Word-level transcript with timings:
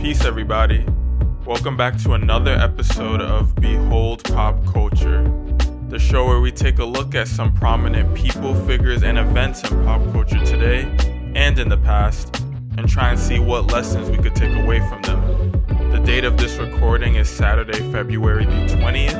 Peace, 0.00 0.24
everybody. 0.24 0.86
Welcome 1.44 1.76
back 1.76 1.98
to 2.04 2.14
another 2.14 2.52
episode 2.52 3.20
of 3.20 3.54
Behold 3.56 4.24
Pop 4.24 4.64
Culture, 4.64 5.30
the 5.90 5.98
show 5.98 6.24
where 6.24 6.40
we 6.40 6.50
take 6.50 6.78
a 6.78 6.84
look 6.86 7.14
at 7.14 7.28
some 7.28 7.52
prominent 7.52 8.14
people, 8.14 8.54
figures, 8.64 9.02
and 9.02 9.18
events 9.18 9.62
in 9.62 9.84
pop 9.84 10.00
culture 10.10 10.42
today 10.42 10.90
and 11.34 11.58
in 11.58 11.68
the 11.68 11.76
past, 11.76 12.34
and 12.78 12.88
try 12.88 13.10
and 13.10 13.18
see 13.20 13.40
what 13.40 13.70
lessons 13.72 14.08
we 14.08 14.16
could 14.16 14.34
take 14.34 14.56
away 14.56 14.80
from 14.88 15.02
them. 15.02 15.52
The 15.92 16.00
date 16.02 16.24
of 16.24 16.38
this 16.38 16.56
recording 16.56 17.16
is 17.16 17.28
Saturday, 17.28 17.80
February 17.92 18.46
the 18.46 18.74
20th, 18.74 19.14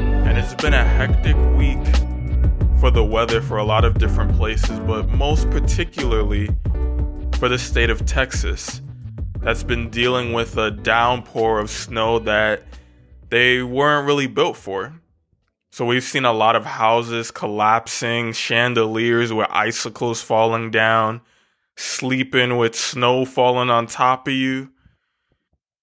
and 0.00 0.38
it's 0.38 0.54
been 0.54 0.72
a 0.72 0.82
hectic 0.82 1.36
week 1.58 1.84
for 2.80 2.90
the 2.90 3.04
weather 3.04 3.42
for 3.42 3.58
a 3.58 3.64
lot 3.64 3.84
of 3.84 3.98
different 3.98 4.34
places, 4.34 4.80
but 4.80 5.10
most 5.10 5.50
particularly 5.50 6.48
for 7.38 7.50
the 7.50 7.58
state 7.58 7.90
of 7.90 8.06
Texas 8.06 8.80
that's 9.46 9.62
been 9.62 9.88
dealing 9.90 10.32
with 10.32 10.56
a 10.56 10.72
downpour 10.72 11.60
of 11.60 11.70
snow 11.70 12.18
that 12.18 12.64
they 13.28 13.62
weren't 13.62 14.04
really 14.04 14.26
built 14.26 14.56
for. 14.56 14.92
So 15.70 15.86
we've 15.86 16.02
seen 16.02 16.24
a 16.24 16.32
lot 16.32 16.56
of 16.56 16.64
houses 16.64 17.30
collapsing, 17.30 18.32
chandeliers 18.32 19.32
with 19.32 19.46
icicles 19.48 20.20
falling 20.20 20.72
down, 20.72 21.20
sleeping 21.76 22.56
with 22.56 22.74
snow 22.74 23.24
falling 23.24 23.70
on 23.70 23.86
top 23.86 24.26
of 24.26 24.34
you. 24.34 24.72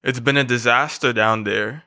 It's 0.04 0.20
been 0.20 0.36
a 0.36 0.44
disaster 0.44 1.14
down 1.14 1.46
there. 1.46 1.84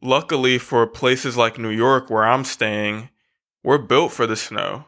Luckily 0.00 0.58
for 0.58 0.86
places 0.86 1.36
like 1.36 1.58
New 1.58 1.70
York 1.70 2.08
where 2.08 2.24
I'm 2.24 2.44
staying, 2.44 3.08
we're 3.64 3.78
built 3.78 4.12
for 4.12 4.28
the 4.28 4.36
snow. 4.36 4.84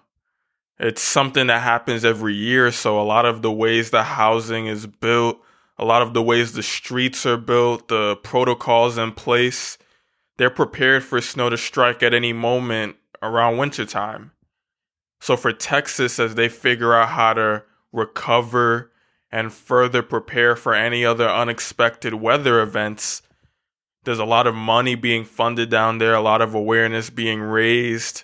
It's 0.78 1.02
something 1.02 1.48
that 1.48 1.62
happens 1.62 2.04
every 2.04 2.34
year, 2.34 2.70
so 2.70 3.00
a 3.00 3.02
lot 3.02 3.26
of 3.26 3.42
the 3.42 3.50
ways 3.50 3.90
the 3.90 4.04
housing 4.04 4.68
is 4.68 4.86
built, 4.86 5.41
a 5.82 5.84
lot 5.84 6.00
of 6.00 6.14
the 6.14 6.22
ways 6.22 6.52
the 6.52 6.62
streets 6.62 7.26
are 7.26 7.36
built, 7.36 7.88
the 7.88 8.14
protocols 8.22 8.96
in 8.96 9.10
place, 9.10 9.78
they're 10.36 10.48
prepared 10.48 11.02
for 11.02 11.20
snow 11.20 11.50
to 11.50 11.58
strike 11.58 12.04
at 12.04 12.14
any 12.14 12.32
moment 12.32 12.94
around 13.20 13.56
wintertime. 13.56 14.30
So 15.20 15.36
for 15.36 15.52
Texas, 15.52 16.20
as 16.20 16.36
they 16.36 16.48
figure 16.48 16.94
out 16.94 17.08
how 17.08 17.34
to 17.34 17.64
recover 17.92 18.92
and 19.32 19.52
further 19.52 20.02
prepare 20.02 20.54
for 20.54 20.72
any 20.72 21.04
other 21.04 21.28
unexpected 21.28 22.14
weather 22.14 22.60
events, 22.60 23.22
there's 24.04 24.20
a 24.20 24.24
lot 24.24 24.46
of 24.46 24.54
money 24.54 24.94
being 24.94 25.24
funded 25.24 25.68
down 25.68 25.98
there, 25.98 26.14
a 26.14 26.20
lot 26.20 26.42
of 26.42 26.54
awareness 26.54 27.10
being 27.10 27.40
raised 27.40 28.22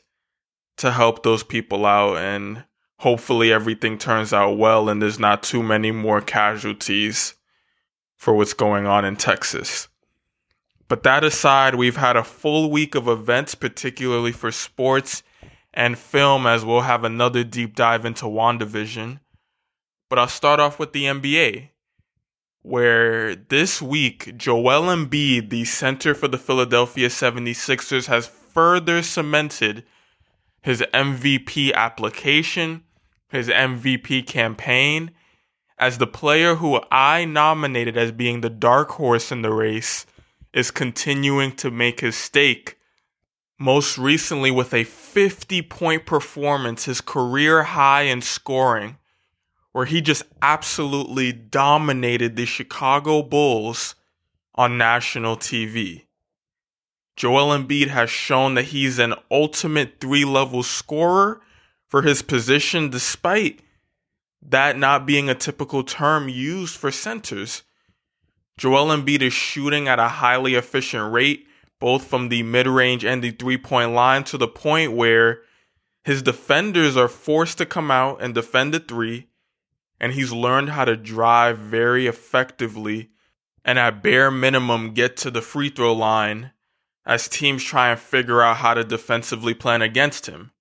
to 0.77 0.92
help 0.92 1.24
those 1.24 1.42
people 1.42 1.84
out 1.84 2.18
and 2.18 2.62
hopefully 3.00 3.52
everything 3.52 3.98
turns 3.98 4.33
out 4.33 4.56
well 4.56 4.88
and 4.88 5.02
there's 5.02 5.18
not 5.18 5.42
too 5.42 5.62
many 5.62 5.90
more 5.90 6.20
casualties 6.20 7.34
for 8.19 8.34
what's 8.34 8.52
going 8.52 8.84
on 8.84 9.06
in 9.06 9.16
Texas. 9.16 9.88
But 10.88 11.05
that 11.05 11.22
aside, 11.22 11.77
we've 11.77 11.97
had 11.97 12.16
a 12.16 12.24
full 12.24 12.70
week 12.70 12.94
of 12.94 13.08
events, 13.08 13.55
particularly 13.55 14.33
for 14.33 14.50
sports 14.50 15.22
and 15.72 15.97
film, 15.97 16.46
as 16.46 16.64
we'll 16.64 16.83
have 16.83 17.05
another 17.05 17.44
deep 17.44 17.74
dive 17.74 18.05
into 18.05 18.24
WandaVision. 18.24 19.20
But 20.11 20.19
I'll 20.19 20.28
start 20.28 20.61
off 20.61 20.78
with 20.78 20.92
the 20.92 21.05
NBA, 21.05 21.69
where 22.62 23.36
this 23.36 23.80
week, 23.80 24.36
Joel 24.36 24.94
Embiid, 24.94 25.50
the 25.50 25.64
center 25.64 26.14
for 26.14 26.27
the 26.27 26.39
Philadelphia 26.39 27.08
76ers, 27.08 28.06
has 28.06 28.27
further 28.27 29.02
cemented 29.02 29.84
his 30.62 30.80
MVP 30.92 31.72
application, 31.74 32.83
his 33.28 33.48
MVP 33.48 34.27
campaign, 34.27 35.12
as 35.78 35.98
the 35.98 36.06
player 36.06 36.56
who 36.56 36.80
I 36.90 37.24
nominated 37.24 37.96
as 37.96 38.12
being 38.12 38.40
the 38.40 38.50
dark 38.50 38.90
horse 38.90 39.30
in 39.30 39.42
the 39.42 39.52
race 39.52 40.06
is 40.52 40.70
continuing 40.70 41.52
to 41.56 41.70
make 41.70 42.00
his 42.00 42.16
stake. 42.16 42.78
Most 43.58 43.98
recently, 43.98 44.50
with 44.50 44.72
a 44.74 44.84
50 44.84 45.62
point 45.62 46.06
performance, 46.06 46.84
his 46.84 47.00
career 47.00 47.62
high 47.64 48.02
in 48.02 48.22
scoring, 48.22 48.96
where 49.72 49.84
he 49.84 50.00
just 50.00 50.22
absolutely 50.42 51.33
dominated 51.33 52.36
the 52.36 52.46
Chicago 52.46 53.22
Bulls 53.22 53.94
on 54.55 54.78
national 54.78 55.36
TV. 55.36 56.05
Joel 57.17 57.56
Embiid 57.56 57.88
has 57.88 58.11
shown 58.11 58.55
that 58.55 58.67
he's 58.67 58.98
an 58.98 59.14
ultimate 59.30 60.00
three 60.00 60.24
level 60.24 60.62
scorer 60.62 61.40
for 61.86 62.02
his 62.02 62.22
position, 62.22 62.90
despite 62.90 63.61
that 64.42 64.78
not 64.78 65.06
being 65.06 65.28
a 65.28 65.34
typical 65.34 65.82
term 65.82 66.28
used 66.28 66.76
for 66.76 66.90
centers. 66.90 67.62
Joel 68.56 68.96
Embiid 68.96 69.22
is 69.22 69.32
shooting 69.32 69.88
at 69.88 69.98
a 69.98 70.08
highly 70.08 70.54
efficient 70.54 71.12
rate, 71.12 71.46
both 71.80 72.04
from 72.04 72.28
the 72.28 72.42
mid 72.42 72.66
range 72.66 73.04
and 73.04 73.22
the 73.22 73.30
three 73.30 73.58
point 73.58 73.92
line, 73.92 74.24
to 74.24 74.38
the 74.38 74.48
point 74.48 74.92
where 74.92 75.42
his 76.04 76.22
defenders 76.22 76.96
are 76.96 77.08
forced 77.08 77.58
to 77.58 77.66
come 77.66 77.90
out 77.90 78.22
and 78.22 78.34
defend 78.34 78.72
the 78.72 78.80
three, 78.80 79.28
and 80.00 80.12
he's 80.12 80.32
learned 80.32 80.70
how 80.70 80.84
to 80.84 80.96
drive 80.96 81.58
very 81.58 82.06
effectively 82.06 83.10
and 83.64 83.78
at 83.78 84.02
bare 84.02 84.30
minimum 84.30 84.94
get 84.94 85.16
to 85.18 85.30
the 85.30 85.42
free 85.42 85.68
throw 85.68 85.92
line 85.92 86.52
as 87.05 87.28
teams 87.28 87.62
try 87.62 87.90
and 87.90 88.00
figure 88.00 88.40
out 88.40 88.58
how 88.58 88.74
to 88.74 88.84
defensively 88.84 89.52
plan 89.52 89.82
against 89.82 90.26
him 90.26 90.52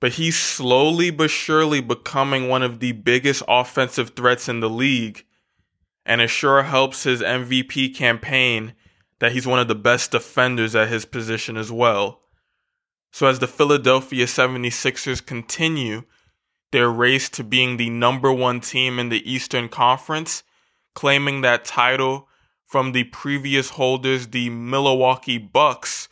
but 0.00 0.12
he's 0.12 0.38
slowly 0.38 1.10
but 1.10 1.30
surely 1.30 1.80
becoming 1.80 2.48
one 2.48 2.62
of 2.62 2.80
the 2.80 2.92
biggest 2.92 3.42
offensive 3.48 4.10
threats 4.10 4.48
in 4.48 4.60
the 4.60 4.70
league. 4.70 5.24
And 6.04 6.20
it 6.20 6.28
sure 6.28 6.62
helps 6.62 7.04
his 7.04 7.20
MVP 7.20 7.94
campaign 7.94 8.74
that 9.18 9.32
he's 9.32 9.46
one 9.46 9.58
of 9.58 9.68
the 9.68 9.74
best 9.74 10.10
defenders 10.10 10.74
at 10.74 10.88
his 10.88 11.04
position 11.04 11.56
as 11.56 11.72
well. 11.72 12.20
So 13.10 13.26
as 13.26 13.38
the 13.38 13.48
Philadelphia 13.48 14.26
76ers 14.26 15.24
continue 15.24 16.02
their 16.70 16.90
race 16.90 17.28
to 17.30 17.42
being 17.42 17.76
the 17.76 17.88
number 17.88 18.32
one 18.32 18.60
team 18.60 18.98
in 18.98 19.08
the 19.08 19.30
Eastern 19.30 19.68
Conference, 19.68 20.42
claiming 20.94 21.40
that 21.40 21.64
title 21.64 22.28
from 22.66 22.92
the 22.92 23.04
previous 23.04 23.70
holders, 23.70 24.28
the 24.28 24.50
Milwaukee 24.50 25.38
Bucks, 25.38 26.08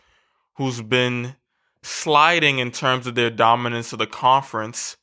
who's 0.55 0.81
been 0.81 1.37
sliding 1.85 2.59
in 2.59 2.71
terms 2.71 3.07
of 3.07 3.15
their 3.15 3.31
dominance 3.31 3.93
of 3.93 3.99
the 3.99 4.07
conference, 4.07 4.97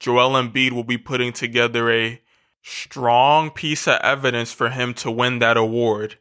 Joel 0.00 0.32
Embiid 0.32 0.72
will 0.72 0.84
be 0.84 0.98
putting 0.98 1.32
together 1.32 1.90
a 1.90 2.20
strong 2.62 3.50
piece 3.50 3.86
of 3.86 4.00
evidence 4.00 4.52
for 4.52 4.70
him 4.70 4.94
to 4.94 5.10
win 5.10 5.38
that 5.40 5.56
award. 5.56 6.16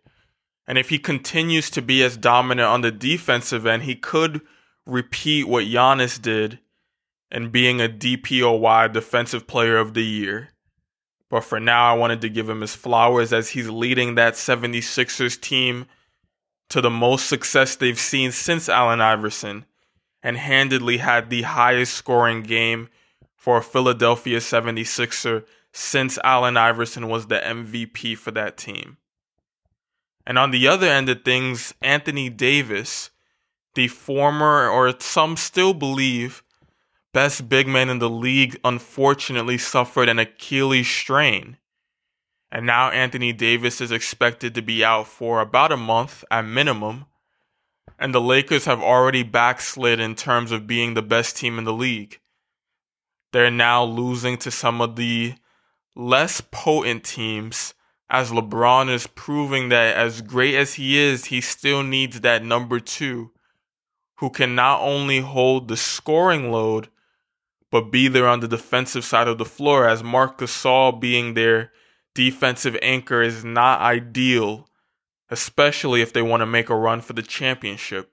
And 0.68 0.78
if 0.78 0.90
he 0.90 1.00
continues 1.00 1.70
to 1.72 1.82
be 1.82 2.04
as 2.04 2.18
dominant 2.18 2.68
on 2.68 2.82
the 2.82 2.92
defensive 2.92 3.66
end, 3.66 3.84
he 3.84 3.96
could 3.96 4.42
repeat 4.86 5.48
what 5.48 5.66
Giannis 5.66 6.22
did 6.22 6.60
and 7.32 7.52
being 7.52 7.82
a 7.82 7.88
DPOY 7.88 8.92
Defensive 8.92 9.48
Player 9.48 9.78
of 9.78 9.94
the 9.94 10.04
Year. 10.04 10.50
But 11.30 11.46
for 11.46 11.60
now, 11.60 11.92
I 11.92 11.98
wanted 11.98 12.22
to 12.22 12.30
give 12.30 12.48
him 12.48 12.62
his 12.62 12.76
flowers 12.76 13.34
as 13.34 13.50
he's 13.50 13.70
leading 13.70 14.16
that 14.16 14.34
76ers 14.34 15.40
team 15.40 15.88
to 16.70 16.82
the 16.82 16.90
most 16.90 17.28
success 17.28 17.76
they've 17.76 18.00
seen 18.00 18.32
since 18.32 18.70
Allen 18.70 19.02
Iverson 19.02 19.66
and 20.24 20.38
handedly 20.38 20.98
had 20.98 21.30
the 21.30 21.42
highest 21.42 21.94
scoring 21.94 22.42
game 22.42 22.90
for 23.36 23.58
a 23.58 23.64
Philadelphia 23.64 24.40
76er 24.40 25.44
since 25.74 26.18
Allen 26.24 26.56
Iverson 26.56 27.10
was 27.10 27.28
the 27.28 27.40
MVP 27.40 28.18
for 28.18 28.32
that 28.32 28.56
team. 28.56 28.98
And 30.26 30.40
on 30.40 30.52
the 30.52 30.68
other 30.68 30.88
end 30.88 31.10
of 31.10 31.24
things, 31.24 31.74
Anthony 31.82 32.30
Davis, 32.30 33.10
the 33.76 33.90
former, 33.90 34.70
or 34.70 34.98
some 35.00 35.36
still 35.36 35.74
believe, 35.74 36.42
best 37.12 37.50
big 37.50 37.68
man 37.68 37.90
in 37.90 38.00
the 38.00 38.10
league, 38.10 38.58
unfortunately 38.64 39.58
suffered 39.58 40.08
an 40.08 40.20
Achilles 40.20 40.88
strain. 40.88 41.58
And 42.50 42.66
now 42.66 42.92
Anthony 42.92 43.34
Davis 43.34 43.82
is 43.82 43.92
expected 43.92 44.56
to 44.56 44.62
be 44.62 44.86
out 44.86 45.08
for 45.08 45.42
about 45.42 45.72
a 45.72 45.78
month 45.78 46.24
at 46.32 46.46
minimum 46.46 47.08
and 48.04 48.14
the 48.14 48.20
Lakers 48.20 48.66
have 48.66 48.82
already 48.82 49.24
backslid 49.24 49.98
in 49.98 50.14
terms 50.14 50.52
of 50.52 50.68
being 50.68 50.94
the 50.94 51.02
best 51.02 51.38
team 51.38 51.58
in 51.58 51.64
the 51.64 51.72
league. 51.72 52.20
They're 53.32 53.50
now 53.50 53.86
losing 53.86 54.36
to 54.40 54.52
some 54.52 54.82
of 54.82 54.98
the 54.98 55.36
less 55.96 56.42
potent 56.42 57.06
teams 57.06 57.74
as 58.10 58.30
LeBron 58.30 58.90
is 58.94 59.08
proving 59.08 59.70
that 59.70 59.96
as 59.96 60.22
great 60.22 60.54
as 60.54 60.74
he 60.74 61.00
is, 61.00 61.26
he 61.26 61.40
still 61.40 61.82
needs 61.82 62.20
that 62.20 62.44
number 62.44 62.82
two 62.82 63.32
who 64.18 64.30
can 64.30 64.54
not 64.54 64.82
only 64.82 65.22
hold 65.22 65.70
the 65.70 65.78
scoring 65.78 66.52
load, 66.52 66.90
but 67.72 67.90
be 67.90 68.10
there 68.10 68.28
on 68.28 68.42
the 68.42 68.50
defensive 68.50 69.06
side 69.06 69.30
of 69.30 69.38
the 69.38 69.46
floor 69.46 69.88
as 69.88 70.04
Marc 70.04 70.40
Gasol 70.40 71.00
being 71.00 71.36
their 71.36 71.72
defensive 72.14 72.78
anchor 72.82 73.22
is 73.22 73.46
not 73.46 73.80
ideal 73.80 74.68
especially 75.34 76.04
if 76.04 76.14
they 76.14 76.22
want 76.22 76.42
to 76.42 76.46
make 76.46 76.70
a 76.70 76.76
run 76.76 77.02
for 77.02 77.14
the 77.14 77.24
championship. 77.24 78.12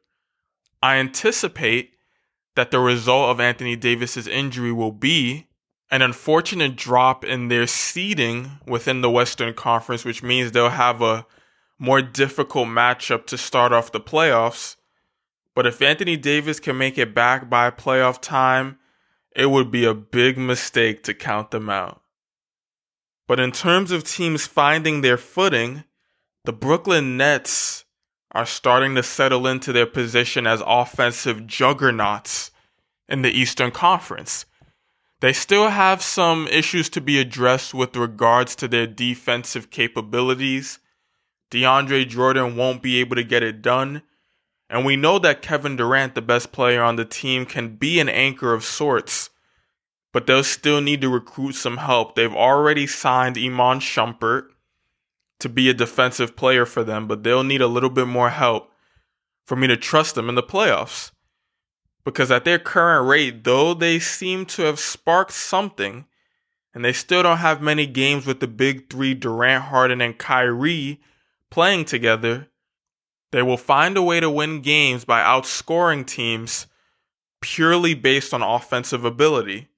I 0.83 0.97
anticipate 0.97 1.93
that 2.57 2.71
the 2.71 2.81
result 2.81 3.29
of 3.29 3.41
Anthony 3.41 3.77
Davis's 3.77 4.27
injury 4.27 4.73
will 4.73 4.91
be, 4.91 5.49
an 5.91 6.01
unfortunate 6.01 6.77
drop 6.77 7.23
in 7.23 7.49
their 7.49 7.67
seeding 7.67 8.53
within 8.67 9.03
the 9.03 9.11
Western 9.11 9.53
Conference, 9.53 10.03
which 10.03 10.23
means 10.23 10.53
they'll 10.53 10.71
have 10.71 11.03
a 11.03 11.27
more 11.79 12.01
difficult 12.01 12.69
matchup 12.69 13.27
to 13.27 13.37
start 13.37 13.71
off 13.71 13.93
the 13.93 14.01
playoffs. 14.01 14.77
But 15.55 15.67
if 15.67 15.83
Anthony 15.83 16.17
Davis 16.17 16.59
can 16.59 16.79
make 16.79 16.97
it 16.97 17.15
back 17.15 17.51
by 17.51 17.71
playoff 17.71 18.19
time, 18.23 18.79
it 19.37 19.51
would 19.51 19.71
be 19.71 19.85
a 19.85 19.93
big 19.93 20.39
mistake 20.39 21.03
to 21.03 21.13
count 21.13 21.51
them 21.51 21.69
out. 21.69 22.01
But 23.29 23.41
in 23.41 23.53
terms 23.53 23.91
of 23.91 24.05
teams 24.05 24.47
finding 24.47 25.03
their 25.03 25.19
footing, 25.19 25.85
the 26.45 26.53
Brooklyn 26.53 27.17
Nets 27.17 27.85
are 28.33 28.47
starting 28.47 28.95
to 28.95 29.03
settle 29.03 29.47
into 29.47 29.73
their 29.73 29.87
position 29.87 30.47
as 30.47 30.63
offensive 30.67 31.47
juggernauts 31.47 32.51
in 33.09 33.23
the 33.23 33.31
Eastern 33.31 33.71
Conference. 33.71 34.47
They 35.21 35.33
still 35.35 35.69
have 35.69 36.01
some 36.01 36.49
issues 36.49 36.89
to 36.91 37.01
be 37.01 37.19
addressed 37.19 37.75
with 37.75 37.95
regards 37.97 38.57
to 38.57 38.69
their 38.69 38.87
defensive 38.87 39.71
capabilities. 39.71 40.79
DeAndre 41.51 42.09
Jordan 42.09 42.57
won't 42.57 42.83
be 42.83 43.01
able 43.01 43.17
to 43.17 43.25
get 43.25 43.43
it 43.43 43.61
done. 43.61 44.03
And 44.71 44.87
we 44.87 44.97
know 44.97 45.19
that 45.19 45.43
Kevin 45.43 45.77
Durant, 45.77 46.15
the 46.15 46.23
best 46.23 46.53
player 46.53 46.83
on 46.83 46.97
the 46.97 47.05
team, 47.05 47.45
can 47.45 47.77
be 47.77 48.01
an 48.01 48.09
anchor 48.09 48.55
of 48.55 48.65
sorts. 48.65 49.29
But 50.13 50.27
they'll 50.27 50.45
still 50.45 50.81
need 50.81 51.03
to 51.03 51.09
recruit 51.09 51.53
some 51.53 51.79
help. 51.79 52.15
They've 52.15 52.35
already 52.35 52.87
signed 52.87 53.37
Iman 53.37 53.81
Shumpert 53.81 54.45
to 55.41 55.49
be 55.49 55.69
a 55.69 55.75
defensive 55.75 56.37
player 56.37 56.67
for 56.67 56.85
them, 56.85 57.07
but 57.07 57.23
they'll 57.23 57.45
need 57.45 57.63
a 57.63 57.67
little 57.67 57.91
bit 57.91 58.07
more 58.07 58.31
help 58.31 58.71
for 59.47 59.57
me 59.57 59.67
to 59.67 59.77
trust 59.77 60.15
them 60.15 60.29
in 60.29 60.35
the 60.35 60.43
playoffs 60.43 61.11
because 62.05 62.31
at 62.31 62.45
their 62.45 62.59
current 62.59 63.09
rate, 63.09 63.45
though 63.45 63.75
they 63.75 63.99
seem 63.99 64.47
to 64.47 64.63
have 64.63 64.79
sparked 64.79 65.33
something, 65.33 66.07
and 66.73 66.85
they 66.85 66.93
still 66.93 67.23
don't 67.23 67.39
have 67.39 67.61
many 67.61 67.87
games 67.87 68.27
with 68.27 68.41
the 68.41 68.47
big 68.47 68.89
three 68.89 69.15
Durant, 69.15 69.65
Harden, 69.65 70.01
and 70.01 70.17
Kyrie 70.17 71.01
playing 71.51 71.85
together, 71.85 72.49
they 73.33 73.43
will 73.43 73.57
find 73.57 73.97
a 73.97 74.03
way 74.03 74.21
to 74.21 74.31
win 74.31 74.61
games 74.61 75.05
by 75.05 75.21
outscoring 75.21 76.07
teams 76.07 76.67
purely 77.41 77.95
based 77.95 78.33
on 78.33 78.43
offensive 78.43 79.05
ability. 79.05 79.69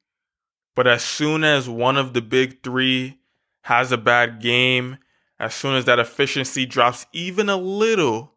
But 0.74 0.86
as 0.86 1.02
soon 1.02 1.44
as 1.44 1.68
one 1.68 1.96
of 1.96 2.12
the 2.12 2.22
big 2.22 2.62
three 2.62 3.18
has 3.62 3.92
a 3.92 3.98
bad 3.98 4.40
game, 4.40 4.98
as 5.42 5.52
soon 5.52 5.74
as 5.74 5.86
that 5.86 5.98
efficiency 5.98 6.64
drops 6.64 7.04
even 7.12 7.48
a 7.48 7.56
little, 7.56 8.32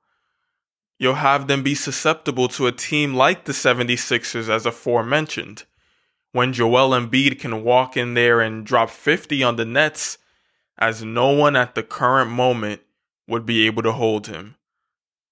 you'll 0.98 1.14
have 1.14 1.48
them 1.48 1.62
be 1.62 1.76
susceptible 1.76 2.48
to 2.48 2.66
a 2.66 2.72
team 2.72 3.14
like 3.14 3.46
the 3.46 3.52
76ers, 3.52 4.50
as 4.50 4.66
aforementioned. 4.66 5.66
When 6.32 6.52
Joel 6.52 7.00
Embiid 7.00 7.40
can 7.40 7.64
walk 7.64 7.96
in 7.96 8.16
there 8.16 8.42
and 8.42 8.66
drop 8.66 8.90
50 8.90 9.44
on 9.44 9.56
the 9.56 9.66
Nets, 9.66 10.18
as 10.80 11.04
no 11.04 11.30
one 11.30 11.56
at 11.56 11.76
the 11.76 11.84
current 11.84 12.32
moment 12.32 12.82
would 13.28 13.46
be 13.46 13.68
able 13.68 13.84
to 13.84 13.92
hold 13.92 14.26
him. 14.26 14.56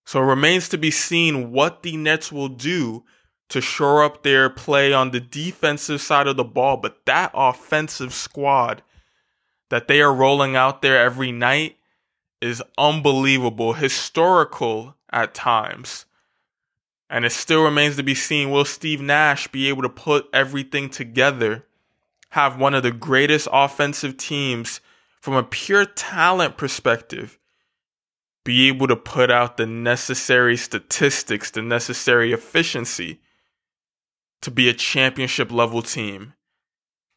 So 0.05 0.21
it 0.21 0.25
remains 0.25 0.69
to 0.69 0.77
be 0.77 0.91
seen 0.91 1.51
what 1.51 1.81
the 1.81 1.97
Nets 1.97 2.31
will 2.31 2.49
do 2.49 3.03
to 3.49 3.61
shore 3.61 4.03
up 4.03 4.21
their 4.21 4.47
play 4.47 4.93
on 4.93 5.09
the 5.09 5.19
defensive 5.19 6.01
side 6.01 6.27
of 6.27 6.37
the 6.37 6.43
ball, 6.43 6.77
but 6.77 7.03
that 7.07 7.31
offensive 7.33 8.13
squad 8.13 8.83
that 9.73 9.87
they 9.87 10.03
are 10.03 10.13
rolling 10.13 10.55
out 10.55 10.83
there 10.83 11.03
every 11.03 11.31
night 11.31 11.77
is 12.39 12.61
unbelievable, 12.77 13.73
historical 13.73 14.95
at 15.11 15.33
times. 15.33 16.05
And 17.09 17.25
it 17.25 17.31
still 17.31 17.63
remains 17.63 17.95
to 17.95 18.03
be 18.03 18.13
seen 18.13 18.51
will 18.51 18.65
Steve 18.65 19.01
Nash 19.01 19.47
be 19.47 19.69
able 19.69 19.81
to 19.81 19.89
put 19.89 20.29
everything 20.31 20.91
together, 20.91 21.65
have 22.29 22.59
one 22.59 22.75
of 22.75 22.83
the 22.83 22.91
greatest 22.91 23.47
offensive 23.51 24.15
teams 24.15 24.79
from 25.19 25.33
a 25.33 25.41
pure 25.41 25.85
talent 25.85 26.55
perspective, 26.55 27.39
be 28.43 28.67
able 28.67 28.85
to 28.85 28.95
put 28.95 29.31
out 29.31 29.57
the 29.57 29.65
necessary 29.65 30.55
statistics, 30.55 31.49
the 31.49 31.63
necessary 31.63 32.31
efficiency 32.31 33.21
to 34.43 34.51
be 34.51 34.69
a 34.69 34.73
championship 34.75 35.51
level 35.51 35.81
team. 35.81 36.33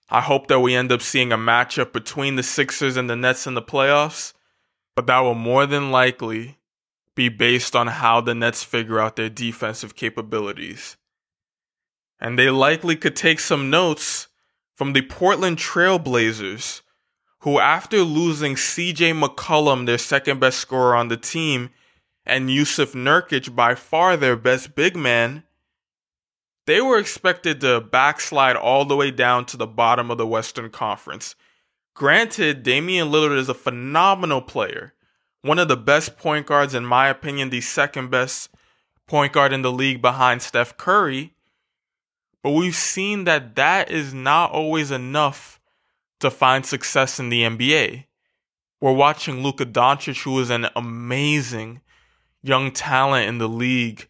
I 0.08 0.20
hope 0.20 0.46
that 0.48 0.60
we 0.60 0.74
end 0.74 0.92
up 0.92 1.02
seeing 1.02 1.32
a 1.32 1.38
matchup 1.38 1.92
between 1.92 2.36
the 2.36 2.42
Sixers 2.42 2.96
and 2.96 3.10
the 3.10 3.16
Nets 3.16 3.46
in 3.46 3.54
the 3.54 3.62
playoffs, 3.62 4.32
but 4.94 5.06
that 5.06 5.20
will 5.20 5.34
more 5.34 5.66
than 5.66 5.90
likely 5.90 6.58
be 7.16 7.28
based 7.28 7.74
on 7.74 7.88
how 7.88 8.20
the 8.20 8.34
Nets 8.34 8.62
figure 8.62 9.00
out 9.00 9.16
their 9.16 9.28
defensive 9.28 9.96
capabilities. 9.96 10.96
And 12.20 12.38
they 12.38 12.50
likely 12.50 12.94
could 12.94 13.16
take 13.16 13.40
some 13.40 13.68
notes 13.68 14.28
from 14.74 14.92
the 14.92 15.02
Portland 15.02 15.56
Trailblazers, 15.56 16.82
who, 17.40 17.58
after 17.58 17.98
losing 17.98 18.54
CJ 18.54 19.20
McCollum, 19.20 19.86
their 19.86 19.98
second 19.98 20.38
best 20.38 20.58
scorer 20.58 20.94
on 20.94 21.08
the 21.08 21.16
team, 21.16 21.70
and 22.24 22.50
Yusuf 22.50 22.92
Nurkic, 22.92 23.54
by 23.54 23.74
far 23.74 24.16
their 24.16 24.36
best 24.36 24.74
big 24.74 24.96
man, 24.96 25.44
they 26.66 26.80
were 26.80 26.98
expected 26.98 27.60
to 27.60 27.80
backslide 27.80 28.56
all 28.56 28.84
the 28.84 28.96
way 28.96 29.10
down 29.10 29.46
to 29.46 29.56
the 29.56 29.66
bottom 29.66 30.10
of 30.10 30.18
the 30.18 30.26
Western 30.26 30.70
Conference. 30.70 31.34
Granted, 31.94 32.62
Damian 32.62 33.08
Lillard 33.08 33.38
is 33.38 33.48
a 33.48 33.54
phenomenal 33.54 34.42
player, 34.42 34.92
one 35.42 35.58
of 35.58 35.68
the 35.68 35.76
best 35.76 36.18
point 36.18 36.46
guards, 36.46 36.74
in 36.74 36.84
my 36.84 37.08
opinion, 37.08 37.50
the 37.50 37.60
second 37.60 38.10
best 38.10 38.50
point 39.06 39.32
guard 39.32 39.52
in 39.52 39.62
the 39.62 39.72
league 39.72 40.02
behind 40.02 40.42
Steph 40.42 40.76
Curry. 40.76 41.34
But 42.42 42.50
we've 42.50 42.74
seen 42.74 43.24
that 43.24 43.54
that 43.54 43.90
is 43.90 44.12
not 44.12 44.50
always 44.50 44.90
enough 44.90 45.60
to 46.20 46.30
find 46.30 46.66
success 46.66 47.20
in 47.20 47.28
the 47.28 47.42
NBA. 47.42 48.06
We're 48.80 48.92
watching 48.92 49.42
Luka 49.42 49.64
Doncic, 49.66 50.24
who 50.24 50.38
is 50.40 50.50
an 50.50 50.66
amazing 50.74 51.80
young 52.42 52.72
talent 52.72 53.28
in 53.28 53.38
the 53.38 53.48
league, 53.48 54.08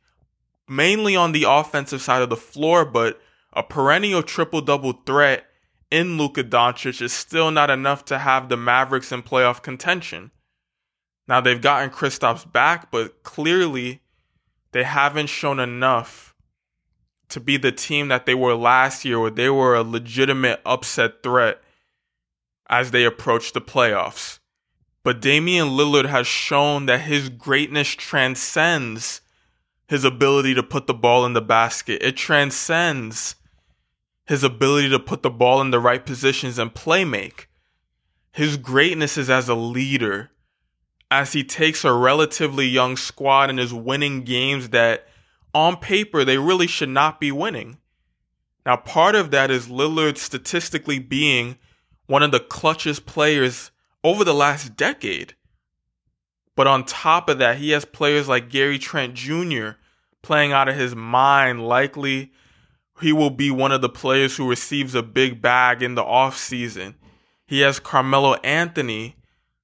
mainly 0.69 1.17
on 1.17 1.33
the 1.33 1.45
offensive 1.49 2.03
side 2.03 2.23
of 2.23 2.31
the 2.31 2.37
floor, 2.37 2.85
but 2.85 3.21
a 3.53 3.63
perennial 3.63 4.23
triple 4.23 4.61
double 4.61 4.93
threat 4.93 5.47
in 5.91 6.19
Luka 6.19 6.45
Doncic 6.45 7.01
is 7.01 7.13
still 7.13 7.51
not 7.51 7.71
enough 7.71 8.05
to 8.07 8.19
have 8.19 8.49
the 8.49 8.57
Mavericks 8.57 9.13
in 9.13 9.23
playoff 9.23 9.63
contention. 9.63 10.31
Now 11.29 11.41
they've 11.41 11.61
gotten 11.61 11.91
Kristaps 11.91 12.51
back, 12.51 12.91
but 12.91 13.23
clearly 13.23 14.03
they 14.73 14.85
haven't 14.85 15.29
shown 15.29 15.59
enough 15.59 16.35
to 17.29 17.41
be 17.41 17.57
the 17.57 17.73
team 17.73 18.09
that 18.09 18.27
they 18.27 18.35
were 18.35 18.55
last 18.55 19.05
year, 19.05 19.19
where 19.19 19.31
they 19.31 19.51
were 19.51 19.75
a 19.75 19.83
legitimate 19.83 20.61
upset 20.65 21.23
threat 21.23 21.61
as 22.69 22.91
they 22.91 23.05
approach 23.05 23.53
the 23.53 23.61
playoffs. 23.61 24.39
But 25.03 25.21
Damian 25.21 25.69
Lillard 25.69 26.07
has 26.07 26.27
shown 26.27 26.87
that 26.87 27.03
his 27.03 27.29
greatness 27.29 27.89
transcends 27.89 29.21
his 29.89 30.05
ability 30.05 30.55
to 30.55 30.63
put 30.63 30.87
the 30.87 30.95
ball 30.95 31.25
in 31.25 31.33
the 31.33 31.41
basket. 31.41 32.03
It 32.03 32.17
transcends 32.17 33.37
his 34.27 34.43
ability 34.43 34.89
to 34.91 34.99
put 34.99 35.23
the 35.23 35.31
ball 35.31 35.61
in 35.61 35.71
the 35.71 35.81
right 35.81 36.05
positions 36.05 36.59
and 36.59 36.75
play 36.75 37.05
make. 37.05 37.49
His 38.33 38.57
greatness 38.57 39.17
is 39.17 39.31
as 39.31 39.49
a 39.49 39.55
leader 39.55 40.31
as 41.11 41.33
he 41.33 41.45
takes 41.45 41.85
a 41.85 41.93
relatively 41.93 42.67
young 42.67 42.97
squad 42.97 43.49
and 43.49 43.61
is 43.61 43.73
winning 43.73 44.23
games 44.23 44.71
that 44.71 45.07
on 45.55 45.77
paper 45.77 46.25
they 46.25 46.37
really 46.37 46.67
should 46.67 46.89
not 46.89 47.21
be 47.21 47.31
winning. 47.31 47.79
Now, 48.65 48.77
part 48.77 49.15
of 49.15 49.31
that 49.31 49.51
is 49.51 49.69
Lillard 49.69 50.19
statistically 50.19 50.99
being 50.99 51.57
one 52.07 52.25
of 52.25 52.33
the 52.33 52.41
clutchest 52.41 53.07
players 53.07 53.71
over 54.03 54.25
the 54.25 54.35
last 54.35 54.77
decade. 54.77 55.35
But 56.57 56.67
on 56.67 56.85
top 56.85 57.29
of 57.29 57.39
that, 57.39 57.59
he 57.59 57.71
has 57.71 57.85
players 57.85 58.29
like 58.29 58.51
Gary 58.51 58.79
Trent 58.79 59.15
Jr. 59.15 59.71
playing 60.23 60.53
out 60.53 60.69
of 60.69 60.75
his 60.75 60.97
mind. 60.97 61.69
Likely, 61.69 62.33
he 63.01 63.13
will 63.13 63.31
be 63.31 63.51
one 63.51 63.73
of 63.73 63.83
the 63.83 63.89
players 63.89 64.37
who 64.37 64.49
receives 64.49 64.95
a 64.95 65.03
big 65.03 65.41
bag 65.41 65.83
in 65.83 65.95
the 65.95 66.03
offseason. 66.03 66.95
He 67.47 67.61
has 67.61 67.79
Carmelo 67.79 68.35
Anthony 68.37 69.17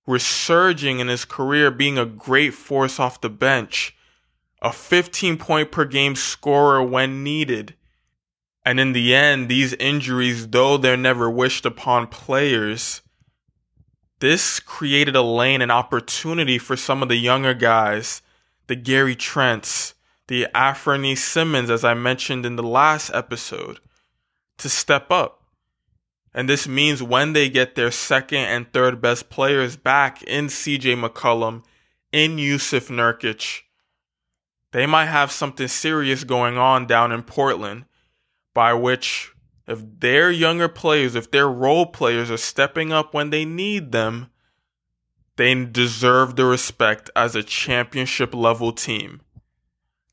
resurging 0.07 0.99
in 0.99 1.09
his 1.09 1.25
career, 1.25 1.71
being 1.71 1.99
a 1.99 2.07
great 2.07 2.55
force 2.55 3.01
off 3.01 3.21
the 3.21 3.31
bench, 3.31 3.97
a 4.61 4.73
15 4.73 5.39
point 5.39 5.73
per 5.73 5.85
game 5.85 6.15
scorer 6.15 6.83
when 6.83 7.23
needed. 7.25 7.75
And 8.65 8.79
in 8.79 8.93
the 8.93 9.15
end, 9.15 9.49
these 9.49 9.73
injuries, 9.75 10.49
though 10.49 10.77
they're 10.77 10.97
never 10.97 11.29
wished 11.31 11.67
upon 11.67 12.07
players, 12.07 13.02
this 14.23 14.61
created 14.61 15.17
a 15.17 15.21
lane, 15.21 15.61
an 15.61 15.71
opportunity 15.73 16.57
for 16.57 16.77
some 16.77 17.03
of 17.03 17.09
the 17.09 17.17
younger 17.17 17.55
guys, 17.55 18.23
the 18.69 18.77
Gary 18.77 19.17
Trents, 19.17 19.95
the 20.29 20.47
Anfernee 20.55 21.19
Simons, 21.19 21.69
as 21.69 21.83
I 21.83 21.95
mentioned 21.95 22.47
in 22.47 22.55
the 22.55 22.63
last 22.63 23.11
episode, 23.13 23.81
to 24.59 24.69
step 24.69 25.11
up. 25.11 25.43
And 26.33 26.49
this 26.49 26.69
means 26.69 27.03
when 27.03 27.33
they 27.33 27.49
get 27.49 27.75
their 27.75 27.91
second 27.91 28.45
and 28.45 28.73
third 28.73 29.01
best 29.01 29.29
players 29.29 29.77
back 29.77 30.23
in 30.23 30.47
CJ 30.47 31.05
McCollum, 31.05 31.65
in 32.13 32.39
Yusuf 32.39 32.87
Nurkic, 32.87 33.63
they 34.71 34.87
might 34.87 35.07
have 35.07 35.33
something 35.33 35.67
serious 35.67 36.23
going 36.23 36.57
on 36.57 36.87
down 36.87 37.11
in 37.11 37.25
Portland, 37.25 37.87
by 38.55 38.73
which 38.73 39.32
if 39.67 39.81
their 40.01 40.31
younger 40.31 40.69
players, 40.69 41.15
if 41.15 41.31
their 41.31 41.49
role 41.49 41.87
players 41.87 42.31
are 42.31 42.37
stepping 42.37 42.93
up 42.93 43.15
when 43.15 43.31
they 43.31 43.45
need 43.45 43.93
them, 43.93 44.31
they 45.37 45.65
deserve 45.65 46.37
the 46.37 46.45
respect 46.45 47.11
as 47.17 47.35
a 47.35 47.43
championship 47.43 48.35
level 48.35 48.73
team. 48.73 49.21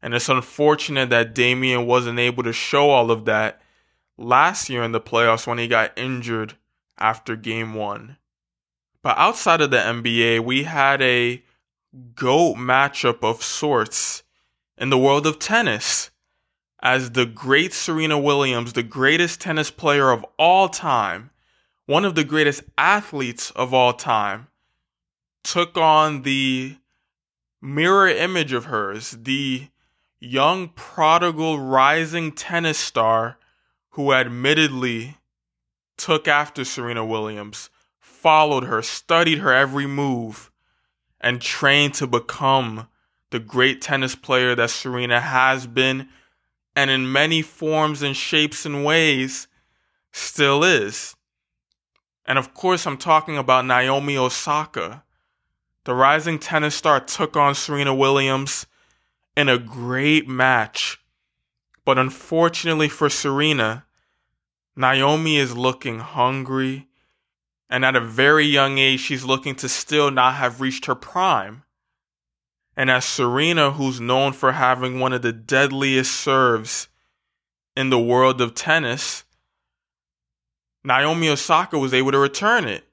And 0.02 0.14
it's 0.14 0.30
unfortunate 0.30 1.10
that 1.10 1.36
Damian 1.36 1.86
wasn't 1.86 2.20
able 2.20 2.44
to 2.44 2.54
show 2.54 2.90
all 2.90 3.12
of 3.12 3.26
that 3.26 3.62
last 4.18 4.70
year 4.70 4.84
in 4.84 4.92
the 4.92 5.02
playoffs 5.02 5.46
when 5.46 5.58
he 5.58 5.68
got 5.68 5.98
injured 5.98 6.54
after 6.98 7.36
game 7.36 7.74
one. 7.74 8.18
But 9.02 9.18
outside 9.18 9.62
of 9.62 9.72
the 9.72 9.78
NBA, 9.78 10.44
we 10.44 10.64
had 10.64 11.02
a 11.02 11.44
GOAT 12.16 12.56
matchup 12.56 13.24
of 13.24 13.44
sorts 13.44 14.24
in 14.78 14.90
the 14.90 14.98
world 14.98 15.26
of 15.26 15.40
tennis. 15.40 16.12
As 16.82 17.12
the 17.12 17.26
great 17.26 17.74
Serena 17.74 18.18
Williams, 18.18 18.74
the 18.74 18.84
greatest 18.84 19.42
tennis 19.42 19.70
player 19.70 20.12
of 20.12 20.26
all 20.38 20.70
time, 20.70 21.32
one 21.86 22.06
of 22.06 22.16
the 22.16 22.24
greatest 22.24 22.64
athletes 22.78 23.52
of 23.52 23.74
all 23.74 23.94
time, 23.94 24.48
took 25.44 25.78
on 25.78 26.22
the 26.22 26.78
mirror 27.62 28.08
image 28.08 28.54
of 28.54 28.66
hers, 28.66 29.12
the 29.12 29.68
young 30.20 30.70
prodigal 30.70 31.60
rising 31.60 32.32
tennis 32.32 32.78
star 32.78 33.38
who 33.92 34.14
admittedly 34.14 35.18
took 35.98 36.28
after 36.28 36.64
Serena 36.64 37.06
Williams, 37.06 37.70
followed 38.00 38.64
her, 38.64 38.82
studied 38.82 39.40
her 39.40 39.54
every 39.54 39.86
move, 39.86 40.50
and 41.20 41.42
trained 41.42 41.94
to 41.96 42.08
become 42.08 42.88
the 43.32 43.40
great 43.40 43.82
tennis 43.82 44.16
player 44.16 44.56
that 44.56 44.70
Serena 44.70 45.20
has 45.20 45.68
been 45.68 46.08
and 46.80 46.90
in 46.90 47.12
many 47.12 47.42
forms 47.42 48.02
and 48.02 48.16
shapes 48.16 48.66
and 48.66 48.86
ways 48.86 49.50
still 50.14 50.64
is. 50.64 51.14
And 52.26 52.40
of 52.40 52.54
course, 52.54 52.88
I'm 52.88 52.96
talking 52.96 53.38
about 53.38 53.66
Naomi 53.66 54.16
Osaka. 54.16 55.04
The 55.84 55.94
rising 55.94 56.40
tennis 56.40 56.76
star 56.76 57.02
took 57.02 57.36
on 57.36 57.54
Serena 57.54 57.94
Williams 57.94 58.66
in 59.36 59.50
a 59.50 59.58
great 59.58 60.26
match. 60.30 61.04
But 61.84 61.98
unfortunately 61.98 62.88
for 62.88 63.10
Serena, 63.10 63.86
Naomi 64.74 65.36
is 65.36 65.58
looking 65.58 66.00
hungry. 66.00 66.88
And 67.70 67.84
at 67.84 67.98
a 67.98 68.02
very 68.02 68.46
young 68.46 68.78
age, 68.78 69.02
she's 69.02 69.26
looking 69.26 69.56
to 69.56 69.68
still 69.68 70.12
not 70.12 70.36
have 70.36 70.62
reached 70.62 70.86
her 70.86 70.96
prime. 70.96 71.64
And 72.80 72.90
as 72.90 73.04
Serena, 73.04 73.72
who's 73.72 74.00
known 74.00 74.32
for 74.32 74.54
having 74.54 75.02
one 75.02 75.12
of 75.12 75.22
the 75.22 75.34
deadliest 75.34 76.14
serves 76.16 76.88
in 77.76 77.90
the 77.90 78.00
world 78.00 78.40
of 78.40 78.56
tennis, 78.56 79.26
Naomi 80.82 81.28
Osaka 81.28 81.78
was 81.78 81.94
able 81.94 82.14
to 82.14 82.18
return 82.18 82.64
it. 82.64 82.86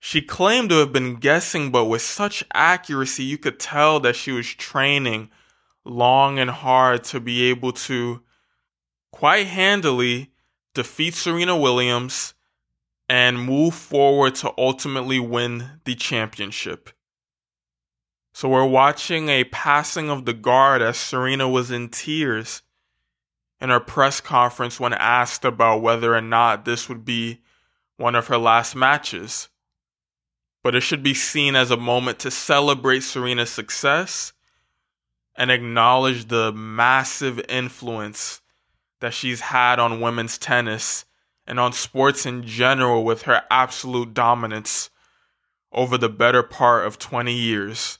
She 0.00 0.22
claimed 0.22 0.70
to 0.70 0.76
have 0.76 0.94
been 0.94 1.16
guessing, 1.16 1.70
but 1.70 1.84
with 1.84 2.00
such 2.00 2.42
accuracy, 2.54 3.22
you 3.22 3.36
could 3.36 3.60
tell 3.60 4.00
that 4.00 4.16
she 4.16 4.32
was 4.32 4.46
training 4.46 5.28
long 5.84 6.38
and 6.38 6.48
hard 6.48 7.04
to 7.04 7.20
be 7.20 7.50
able 7.50 7.72
to 7.72 8.22
quite 9.12 9.46
handily 9.46 10.30
defeat 10.72 11.12
Serena 11.12 11.54
Williams 11.54 12.32
and 13.10 13.44
move 13.44 13.74
forward 13.74 14.36
to 14.36 14.54
ultimately 14.56 15.20
win 15.20 15.80
the 15.84 15.94
championship. 15.94 16.95
So 18.36 18.50
we're 18.50 18.66
watching 18.66 19.30
a 19.30 19.44
passing 19.44 20.10
of 20.10 20.26
the 20.26 20.34
guard 20.34 20.82
as 20.82 20.98
Serena 20.98 21.48
was 21.48 21.70
in 21.70 21.88
tears 21.88 22.60
in 23.62 23.70
her 23.70 23.80
press 23.80 24.20
conference 24.20 24.78
when 24.78 24.92
asked 24.92 25.42
about 25.46 25.80
whether 25.80 26.14
or 26.14 26.20
not 26.20 26.66
this 26.66 26.86
would 26.86 27.02
be 27.02 27.40
one 27.96 28.14
of 28.14 28.26
her 28.26 28.36
last 28.36 28.76
matches. 28.76 29.48
But 30.62 30.74
it 30.74 30.82
should 30.82 31.02
be 31.02 31.14
seen 31.14 31.56
as 31.56 31.70
a 31.70 31.78
moment 31.78 32.18
to 32.18 32.30
celebrate 32.30 33.04
Serena's 33.04 33.48
success 33.48 34.34
and 35.34 35.50
acknowledge 35.50 36.28
the 36.28 36.52
massive 36.52 37.40
influence 37.48 38.42
that 39.00 39.14
she's 39.14 39.40
had 39.40 39.78
on 39.78 40.02
women's 40.02 40.36
tennis 40.36 41.06
and 41.46 41.58
on 41.58 41.72
sports 41.72 42.26
in 42.26 42.42
general 42.42 43.02
with 43.02 43.22
her 43.22 43.44
absolute 43.50 44.12
dominance 44.12 44.90
over 45.72 45.96
the 45.96 46.10
better 46.10 46.42
part 46.42 46.86
of 46.86 46.98
20 46.98 47.32
years. 47.32 47.98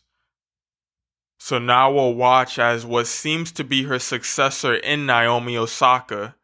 So 1.38 1.58
now 1.58 1.92
we'll 1.92 2.14
watch 2.14 2.58
as 2.58 2.86
what 2.86 3.06
seems 3.06 3.52
to 3.52 3.64
be 3.64 3.84
her 3.84 3.98
successor 3.98 4.74
in 4.74 5.06
Naomi 5.06 5.56
Osaka 5.56 6.34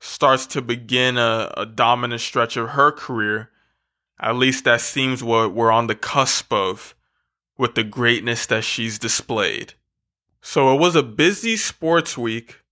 starts 0.00 0.46
to 0.46 0.60
begin 0.60 1.16
a, 1.16 1.52
a 1.56 1.66
dominant 1.66 2.20
stretch 2.20 2.56
of 2.56 2.70
her 2.70 2.90
career. 2.90 3.50
At 4.20 4.36
least 4.36 4.64
that 4.64 4.80
seems 4.80 5.22
what 5.22 5.54
we're 5.54 5.70
on 5.70 5.86
the 5.86 5.94
cusp 5.94 6.52
of 6.52 6.94
with 7.56 7.74
the 7.74 7.84
greatness 7.84 8.46
that 8.46 8.64
she's 8.64 8.98
displayed. 8.98 9.74
So 10.40 10.74
it 10.74 10.80
was 10.80 10.96
a 10.96 11.04
busy 11.04 11.56
sports 11.56 12.18
week, 12.18 12.62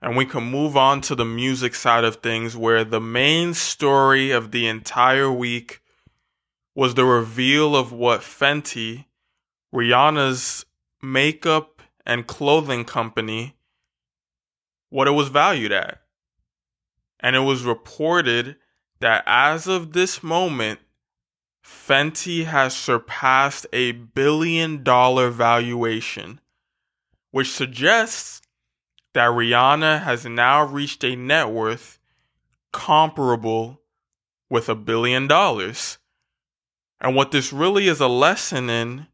and 0.00 0.16
we 0.16 0.24
can 0.24 0.44
move 0.44 0.76
on 0.76 1.00
to 1.02 1.16
the 1.16 1.24
music 1.24 1.74
side 1.74 2.04
of 2.04 2.16
things 2.16 2.56
where 2.56 2.84
the 2.84 3.00
main 3.00 3.54
story 3.54 4.30
of 4.30 4.52
the 4.52 4.68
entire 4.68 5.32
week 5.32 5.80
was 6.74 6.94
the 6.94 7.04
reveal 7.04 7.74
of 7.74 7.92
what 7.92 8.20
Fenty 8.20 9.06
Rihanna's 9.74 10.64
makeup 11.02 11.82
and 12.06 12.26
clothing 12.26 12.84
company 12.84 13.56
what 14.90 15.08
it 15.08 15.12
was 15.12 15.28
valued 15.28 15.72
at. 15.72 16.02
And 17.20 17.34
it 17.34 17.40
was 17.40 17.64
reported 17.64 18.56
that 19.00 19.24
as 19.26 19.66
of 19.66 19.92
this 19.92 20.22
moment, 20.22 20.80
Fenty 21.64 22.44
has 22.44 22.76
surpassed 22.76 23.66
a 23.72 23.92
billion 23.92 24.82
dollar 24.82 25.30
valuation, 25.30 26.40
which 27.30 27.50
suggests 27.50 28.42
that 29.14 29.30
Rihanna 29.30 30.02
has 30.02 30.26
now 30.26 30.64
reached 30.64 31.04
a 31.04 31.16
net 31.16 31.50
worth 31.50 31.98
comparable 32.72 33.80
with 34.50 34.68
a 34.68 34.74
billion 34.74 35.26
dollars. 35.26 35.98
And 37.00 37.14
what 37.14 37.30
this 37.30 37.52
really 37.52 37.88
is 37.88 38.00
a 38.00 38.08
lesson 38.08 38.68
in 38.68 39.06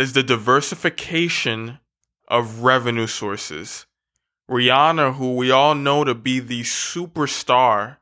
is 0.00 0.14
the 0.14 0.22
diversification 0.22 1.78
of 2.26 2.60
revenue 2.62 3.06
sources. 3.06 3.84
Rihanna, 4.50 5.16
who 5.16 5.36
we 5.36 5.50
all 5.50 5.74
know 5.74 6.04
to 6.04 6.14
be 6.14 6.40
the 6.40 6.62
superstar 6.62 7.98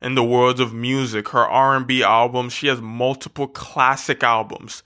in 0.00 0.14
the 0.14 0.24
world 0.24 0.58
of 0.58 0.72
music, 0.72 1.28
her 1.28 1.46
R&B 1.46 2.02
albums, 2.02 2.54
she 2.54 2.68
has 2.68 2.80
multiple 2.80 3.46
classic 3.46 4.22
albums, 4.22 4.82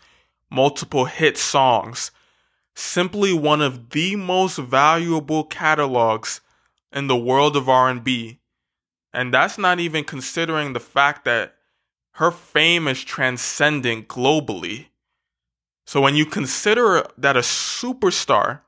multiple 0.50 1.04
hit 1.04 1.38
songs, 1.38 2.10
simply 2.74 3.32
one 3.32 3.62
of 3.62 3.90
the 3.90 4.16
most 4.16 4.58
valuable 4.58 5.44
catalogs 5.44 6.40
in 6.92 7.06
the 7.06 7.16
world 7.16 7.56
of 7.56 7.68
R&B. 7.68 8.40
And 9.12 9.32
that's 9.32 9.58
not 9.58 9.78
even 9.78 10.02
considering 10.02 10.72
the 10.72 10.80
fact 10.80 11.24
that 11.24 11.54
her 12.14 12.32
fame 12.32 12.88
is 12.88 13.04
transcendent 13.04 14.08
globally. 14.08 14.86
So 15.92 16.00
when 16.00 16.16
you 16.16 16.24
consider 16.24 17.04
that 17.18 17.36
a 17.36 17.40
superstar 17.40 18.60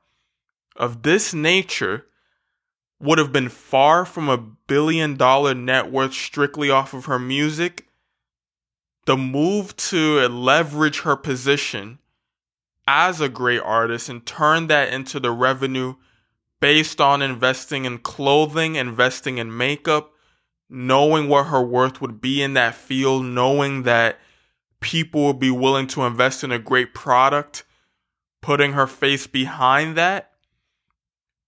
of 0.75 1.01
this 1.01 1.33
nature 1.33 2.05
would 2.99 3.17
have 3.17 3.31
been 3.31 3.49
far 3.49 4.05
from 4.05 4.29
a 4.29 4.37
billion 4.37 5.17
dollar 5.17 5.55
net 5.55 5.91
worth 5.91 6.13
strictly 6.13 6.69
off 6.69 6.93
of 6.93 7.05
her 7.05 7.17
music, 7.17 7.87
the 9.07 9.17
move 9.17 9.75
to 9.77 10.27
leverage 10.27 10.99
her 10.99 11.15
position 11.15 11.97
as 12.87 13.19
a 13.19 13.27
great 13.27 13.61
artist 13.61 14.07
and 14.07 14.23
turn 14.23 14.67
that 14.67 14.93
into 14.93 15.19
the 15.19 15.31
revenue 15.31 15.95
based 16.59 17.01
on 17.01 17.23
investing 17.23 17.85
in 17.85 17.97
clothing, 17.97 18.75
investing 18.75 19.39
in 19.39 19.57
makeup, 19.57 20.11
knowing 20.69 21.27
what 21.27 21.47
her 21.47 21.63
worth 21.63 22.01
would 22.01 22.21
be 22.21 22.43
in 22.43 22.53
that 22.53 22.75
field, 22.75 23.25
knowing 23.25 23.81
that 23.81 24.19
people 24.79 25.21
will 25.21 25.33
be 25.33 25.51
willing 25.51 25.87
to 25.87 26.03
invest 26.03 26.43
in 26.43 26.51
a 26.51 26.59
great 26.59 26.93
product, 26.93 27.63
putting 28.41 28.73
her 28.73 28.87
face 28.87 29.27
behind 29.27 29.97
that, 29.97 30.31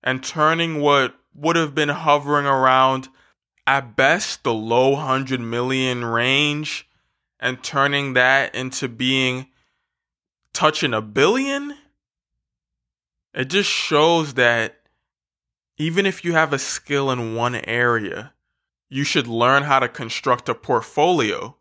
and 0.04 0.24
turning 0.24 0.80
what 0.80 1.16
would 1.34 1.56
have 1.56 1.76
been 1.76 1.90
hovering 1.90 2.46
around 2.46 3.10
at 3.68 3.96
best 3.96 4.44
the 4.44 4.54
low 4.54 4.92
100 4.92 5.40
million 5.40 6.04
range 6.06 6.88
and 7.40 7.62
turning 7.62 8.14
that 8.14 8.56
into 8.56 8.88
being 8.88 9.48
touching 10.54 10.94
a 10.94 11.02
billion. 11.02 11.76
It 13.34 13.46
just 13.46 13.70
shows 13.70 14.34
that 14.36 14.80
even 15.78 16.06
if 16.06 16.26
you 16.26 16.34
have 16.34 16.54
a 16.54 16.60
skill 16.60 17.12
in 17.12 17.36
one 17.36 17.56
area, 17.56 18.34
you 18.90 19.04
should 19.04 19.28
learn 19.28 19.64
how 19.64 19.80
to 19.80 19.88
construct 19.88 20.50
a 20.50 20.56
portfolio 20.56 21.56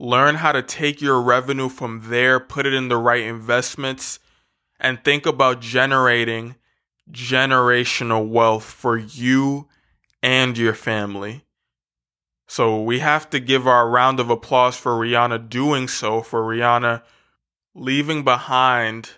learn 0.00 0.36
how 0.36 0.50
to 0.50 0.62
take 0.62 1.02
your 1.02 1.20
revenue 1.20 1.68
from 1.68 2.08
there, 2.08 2.40
put 2.40 2.64
it 2.64 2.72
in 2.72 2.88
the 2.88 2.96
right 2.96 3.22
investments, 3.22 4.18
and 4.80 5.04
think 5.04 5.26
about 5.26 5.60
generating 5.60 6.56
generational 7.12 8.26
wealth 8.26 8.64
for 8.64 8.96
you 8.96 9.68
and 10.22 10.56
your 10.56 10.72
family. 10.72 11.44
So 12.48 12.82
we 12.82 13.00
have 13.00 13.28
to 13.30 13.38
give 13.38 13.66
our 13.66 13.88
round 13.88 14.18
of 14.18 14.30
applause 14.30 14.76
for 14.76 14.92
Rihanna 14.92 15.50
doing 15.50 15.86
so, 15.86 16.22
for 16.22 16.42
Rihanna 16.42 17.02
leaving 17.74 18.24
behind 18.24 19.10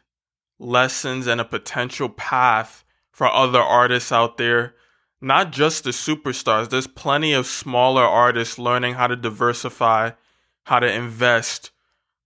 lessons 0.58 1.28
and 1.28 1.40
a 1.40 1.44
potential 1.44 2.08
path 2.08 2.84
for 3.12 3.32
other 3.32 3.60
artists 3.60 4.10
out 4.10 4.36
there, 4.36 4.74
not 5.20 5.52
just 5.52 5.84
the 5.84 5.90
superstars. 5.90 6.70
There's 6.70 6.88
plenty 6.88 7.32
of 7.32 7.46
smaller 7.46 8.02
artists 8.02 8.58
learning 8.58 8.94
how 8.94 9.06
to 9.06 9.16
diversify, 9.16 10.10
how 10.64 10.78
to 10.78 10.92
invest, 10.92 11.70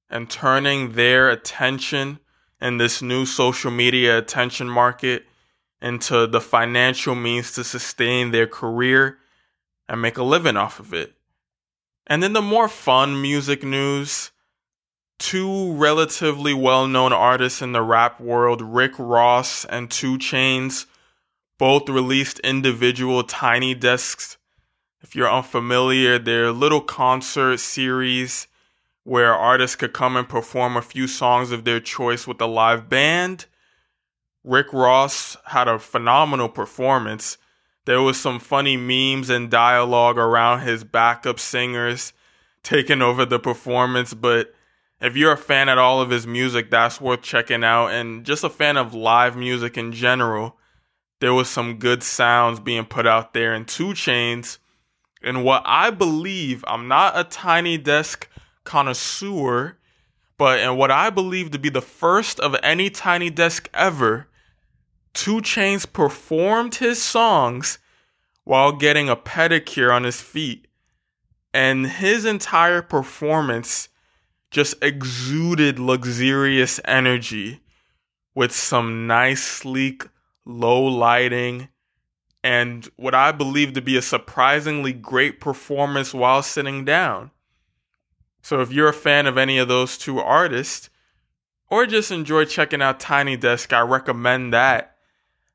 and 0.09 0.31
turning 0.31 0.93
their 0.93 1.29
attention 1.31 2.21
in 2.61 2.79
this 2.79 3.03
new 3.03 3.27
social 3.27 3.71
media 3.71 4.19
attention 4.19 4.69
market 4.69 5.27
into 5.81 6.27
the 6.27 6.41
financial 6.41 7.15
means 7.15 7.53
to 7.53 7.65
sustain 7.65 8.31
their 8.31 8.47
career 8.47 9.19
and 9.89 10.01
make 10.01 10.17
a 10.17 10.23
living 10.23 10.57
off 10.57 10.81
of 10.81 10.95
it. 10.95 11.15
And 12.07 12.23
then 12.23 12.33
the 12.33 12.43
more 12.43 12.69
fun 12.69 13.21
music 13.21 13.63
news, 13.63 14.31
two 15.19 15.73
relatively 15.73 16.55
well 16.55 16.87
known 16.87 17.13
artists 17.13 17.63
in 17.63 17.73
the 17.73 17.83
rap 17.83 18.21
world, 18.21 18.63
Rick 18.63 18.93
Ross 18.99 19.65
and 19.65 19.91
2 19.91 20.19
Chainz, 20.19 20.87
both 21.59 21.89
released 21.89 22.39
individual 22.41 23.23
Tiny 23.25 23.75
Desks. 23.75 24.37
If 25.01 25.15
you're 25.15 25.31
unfamiliar, 25.31 26.19
they're 26.19 26.53
little 26.53 26.81
concert 26.81 27.59
series 27.59 28.49
where 29.05 29.35
artists 29.35 29.77
could 29.77 29.93
come 29.93 30.17
and 30.17 30.29
perform 30.29 30.77
a 30.77 30.83
few 30.83 31.07
songs 31.07 31.53
of 31.53 31.65
their 31.65 31.81
choice 31.81 32.27
with 32.27 32.41
a 32.41 32.47
live 32.47 32.89
band. 32.89 33.47
Rick 34.43 34.73
Ross 34.73 35.37
had 35.47 35.69
a 35.69 35.79
phenomenal 35.79 36.49
performance 36.49 37.39
there 37.87 38.03
was 38.03 38.21
some 38.21 38.41
funny 38.41 38.77
memes 38.77 39.31
and 39.31 39.49
dialogue 39.49 40.19
around 40.19 40.61
his 40.61 40.85
backup 40.85 41.39
singers 41.39 42.13
taking 42.63 43.01
over 43.01 43.25
the 43.25 43.39
performance, 43.39 44.13
but 44.13 44.53
if 45.01 45.17
you're 45.17 45.33
a 45.33 45.39
fan 45.39 45.69
at 45.69 45.79
all 45.79 46.01
of 46.01 46.11
his 46.11 46.27
music, 46.27 46.69
that's 46.69 47.01
worth 47.01 47.23
checking 47.23 47.63
out. 47.63 47.89
And 47.89 48.27
just 48.27 48.43
a 48.43 48.51
fan 48.51 48.77
of 48.77 48.93
live 48.93 49.37
music 49.37 49.79
in 49.79 49.93
general, 49.93 50.57
there 51.21 51.33
was 51.33 51.49
some 51.49 51.79
good 51.79 52.03
sounds 52.03 52.59
being 52.59 52.87
put 52.87 53.07
out 53.07 53.35
there 53.35 53.55
in 53.55 53.67
2 53.67 53.91
Chainz. 53.91 54.59
And 55.27 55.43
what 55.43 55.63
I 55.67 55.91
believe, 55.91 56.65
I'm 56.69 56.87
not 56.87 57.19
a 57.19 57.25
tiny 57.25 57.77
desk 57.79 58.29
connoisseur, 58.63 59.77
but 60.39 60.61
in 60.61 60.77
what 60.77 60.93
I 60.93 61.11
believe 61.11 61.51
to 61.51 61.59
be 61.59 61.69
the 61.69 61.81
first 61.81 62.39
of 62.39 62.55
any 62.63 62.91
tiny 62.91 63.29
desk 63.29 63.69
ever, 63.75 64.29
2 65.15 65.39
Chainz 65.39 65.93
performed 65.93 66.77
his 66.77 67.03
songs 67.03 67.81
while 68.45 68.71
getting 68.71 69.09
a 69.09 69.17
pedicure 69.17 69.93
on 69.93 70.05
his 70.05 70.21
feet. 70.21 70.69
And 71.53 71.89
his 71.89 72.25
entire 72.25 72.83
performance 72.83 73.89
just 74.53 74.77
exuded 74.81 75.81
luxurious 75.81 76.79
energy 76.85 77.63
with 78.33 78.53
some 78.53 79.09
nice, 79.09 79.43
sleek, 79.43 80.05
low 80.45 80.85
lighting, 80.85 81.69
and 82.47 82.89
what 82.95 83.13
I 83.13 83.33
believe 83.33 83.73
to 83.73 83.83
be 83.83 83.97
a 83.97 84.03
surprisingly 84.03 84.93
great 84.93 85.41
performance 85.41 86.15
while 86.15 86.45
sitting 86.45 86.85
down. 86.85 87.33
So 88.41 88.61
if 88.61 88.73
you're 88.73 88.91
a 88.91 88.93
fan 88.93 89.27
of 89.27 89.37
any 89.37 89.59
of 89.59 89.67
those 89.67 89.99
two 89.99 90.21
artists, 90.21 90.89
or 91.69 91.87
just 91.87 92.13
enjoy 92.13 92.45
checking 92.45 92.81
out 92.81 93.01
Tiny 93.01 93.37
Desk, 93.37 93.73
I 93.73 93.81
recommend 93.81 94.53
that 94.55 94.95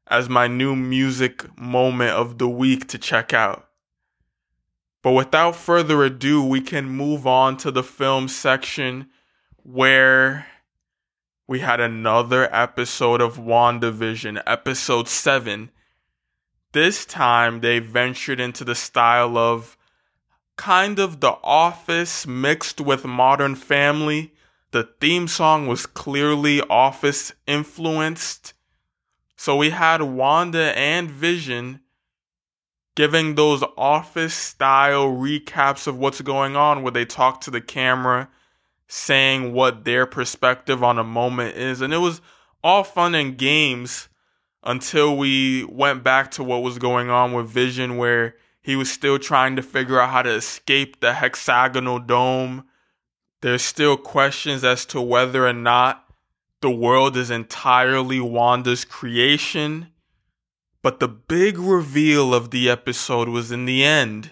as 0.07 0.27
my 0.27 0.47
new 0.47 0.75
music 0.75 1.57
moment 1.57 2.11
of 2.11 2.39
the 2.39 2.49
week 2.49 2.89
to 2.89 2.97
check 2.97 3.33
out. 3.33 3.69
But 5.01 5.13
without 5.13 5.55
further 5.55 6.03
ado, 6.03 6.45
we 6.45 6.59
can 6.59 6.89
move 6.89 7.25
on 7.25 7.55
to 7.59 7.71
the 7.71 7.83
film 7.83 8.27
section 8.27 9.07
where 9.63 10.45
we 11.47 11.61
had 11.61 11.79
another 11.79 12.53
episode 12.53 13.21
of 13.21 13.37
WandaVision, 13.37 14.43
episode 14.45 15.07
7. 15.07 15.71
This 16.73 17.05
time 17.05 17.59
they 17.59 17.79
ventured 17.79 18.39
into 18.39 18.63
the 18.63 18.75
style 18.75 19.37
of 19.37 19.77
kind 20.55 20.99
of 20.99 21.19
The 21.19 21.37
Office 21.43 22.25
mixed 22.25 22.79
with 22.79 23.03
Modern 23.03 23.55
Family. 23.55 24.33
The 24.71 24.89
theme 25.01 25.27
song 25.27 25.67
was 25.67 25.85
clearly 25.85 26.61
Office 26.61 27.33
influenced. 27.45 28.53
So 29.35 29.57
we 29.57 29.71
had 29.71 30.01
Wanda 30.01 30.77
and 30.77 31.11
Vision 31.11 31.81
giving 32.95 33.35
those 33.35 33.63
office 33.77 34.33
style 34.33 35.07
recaps 35.07 35.87
of 35.87 35.97
what's 35.97 36.21
going 36.21 36.55
on 36.55 36.83
where 36.83 36.91
they 36.91 37.05
talk 37.05 37.41
to 37.41 37.51
the 37.51 37.61
camera 37.61 38.29
saying 38.87 39.53
what 39.53 39.85
their 39.85 40.05
perspective 40.05 40.83
on 40.83 40.99
a 40.99 41.03
moment 41.03 41.55
is 41.55 41.81
and 41.81 41.93
it 41.93 41.97
was 41.97 42.21
all 42.63 42.83
fun 42.83 43.15
and 43.15 43.37
games 43.37 44.09
until 44.63 45.17
we 45.17 45.63
went 45.65 46.03
back 46.03 46.31
to 46.31 46.43
what 46.43 46.61
was 46.61 46.77
going 46.77 47.09
on 47.09 47.33
with 47.33 47.47
Vision 47.47 47.97
where 47.97 48.35
he 48.61 48.75
was 48.75 48.91
still 48.91 49.17
trying 49.17 49.55
to 49.55 49.63
figure 49.63 49.99
out 49.99 50.11
how 50.11 50.21
to 50.21 50.29
escape 50.29 50.99
the 50.99 51.13
hexagonal 51.13 51.99
dome. 51.99 52.65
There's 53.41 53.63
still 53.63 53.97
questions 53.97 54.63
as 54.63 54.85
to 54.87 55.01
whether 55.01 55.47
or 55.47 55.53
not 55.53 56.05
the 56.61 56.69
world 56.69 57.17
is 57.17 57.31
entirely 57.31 58.19
Wanda's 58.19 58.85
creation. 58.85 59.87
But 60.83 60.99
the 60.99 61.07
big 61.07 61.57
reveal 61.57 62.33
of 62.33 62.51
the 62.51 62.69
episode 62.69 63.29
was 63.29 63.51
in 63.51 63.65
the 63.65 63.83
end. 63.83 64.31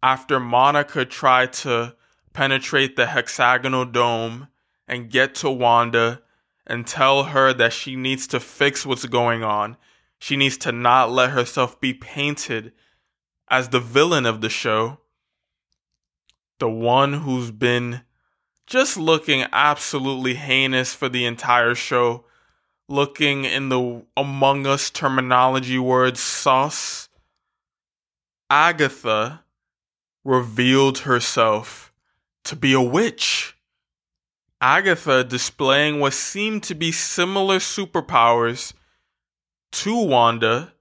After 0.00 0.38
Monica 0.38 1.04
tried 1.04 1.52
to 1.54 1.96
penetrate 2.32 2.94
the 2.94 3.06
hexagonal 3.06 3.84
dome 3.84 4.46
and 4.86 5.10
get 5.10 5.34
to 5.36 5.50
Wanda 5.50 6.22
and 6.68 6.86
tell 6.86 7.24
her 7.24 7.52
that 7.54 7.72
she 7.72 7.96
needs 7.96 8.26
to 8.28 8.40
fix 8.40 8.84
what's 8.84 9.06
going 9.06 9.42
on. 9.42 9.76
She 10.18 10.36
needs 10.36 10.56
to 10.58 10.72
not 10.72 11.10
let 11.10 11.30
herself 11.30 11.80
be 11.80 11.94
painted 11.94 12.72
as 13.48 13.68
the 13.68 13.80
villain 13.80 14.26
of 14.26 14.40
the 14.40 14.50
show. 14.50 14.98
The 16.58 16.68
one 16.68 17.14
who's 17.14 17.50
been 17.50 18.02
just 18.66 18.96
looking 18.96 19.46
absolutely 19.52 20.34
heinous 20.34 20.92
for 20.92 21.08
the 21.08 21.24
entire 21.24 21.74
show. 21.74 22.24
Looking 22.88 23.44
in 23.44 23.68
the 23.68 24.04
Among 24.16 24.66
Us 24.66 24.90
terminology 24.90 25.78
word 25.78 26.16
sauce. 26.16 27.08
Agatha 28.50 29.44
revealed 30.24 31.00
herself 31.00 31.92
to 32.44 32.56
be 32.56 32.72
a 32.72 32.80
witch. 32.80 33.57
Agatha 34.60 35.22
displaying 35.22 36.00
what 36.00 36.12
seemed 36.12 36.64
to 36.64 36.74
be 36.74 36.90
similar 36.90 37.58
superpowers 37.58 38.72
to 39.70 40.02
Wanda 40.04 40.72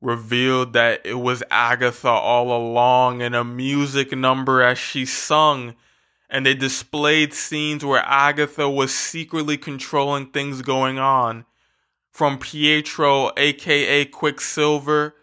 revealed 0.00 0.74
that 0.74 1.00
it 1.04 1.14
was 1.14 1.42
Agatha 1.50 2.08
all 2.08 2.56
along 2.56 3.20
in 3.20 3.34
a 3.34 3.42
music 3.42 4.12
number 4.12 4.62
as 4.62 4.78
she 4.78 5.04
sung 5.04 5.74
and 6.30 6.44
they 6.44 6.54
displayed 6.54 7.32
scenes 7.32 7.84
where 7.84 8.02
Agatha 8.04 8.68
was 8.68 8.94
secretly 8.94 9.56
controlling 9.56 10.26
things 10.26 10.62
going 10.62 10.98
on. 10.98 11.46
From 12.12 12.38
Pietro, 12.38 13.30
aka 13.36 14.04
Quicksilver, 14.04 15.14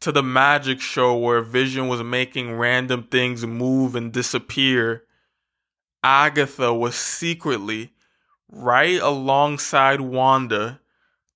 to 0.00 0.12
the 0.12 0.22
magic 0.22 0.80
show 0.80 1.16
where 1.16 1.40
Vision 1.40 1.88
was 1.88 2.02
making 2.02 2.56
random 2.56 3.04
things 3.04 3.46
move 3.46 3.94
and 3.94 4.12
disappear. 4.12 5.04
Agatha 6.04 6.74
was 6.74 6.94
secretly 6.94 7.94
right 8.46 9.00
alongside 9.00 10.02
Wanda, 10.02 10.80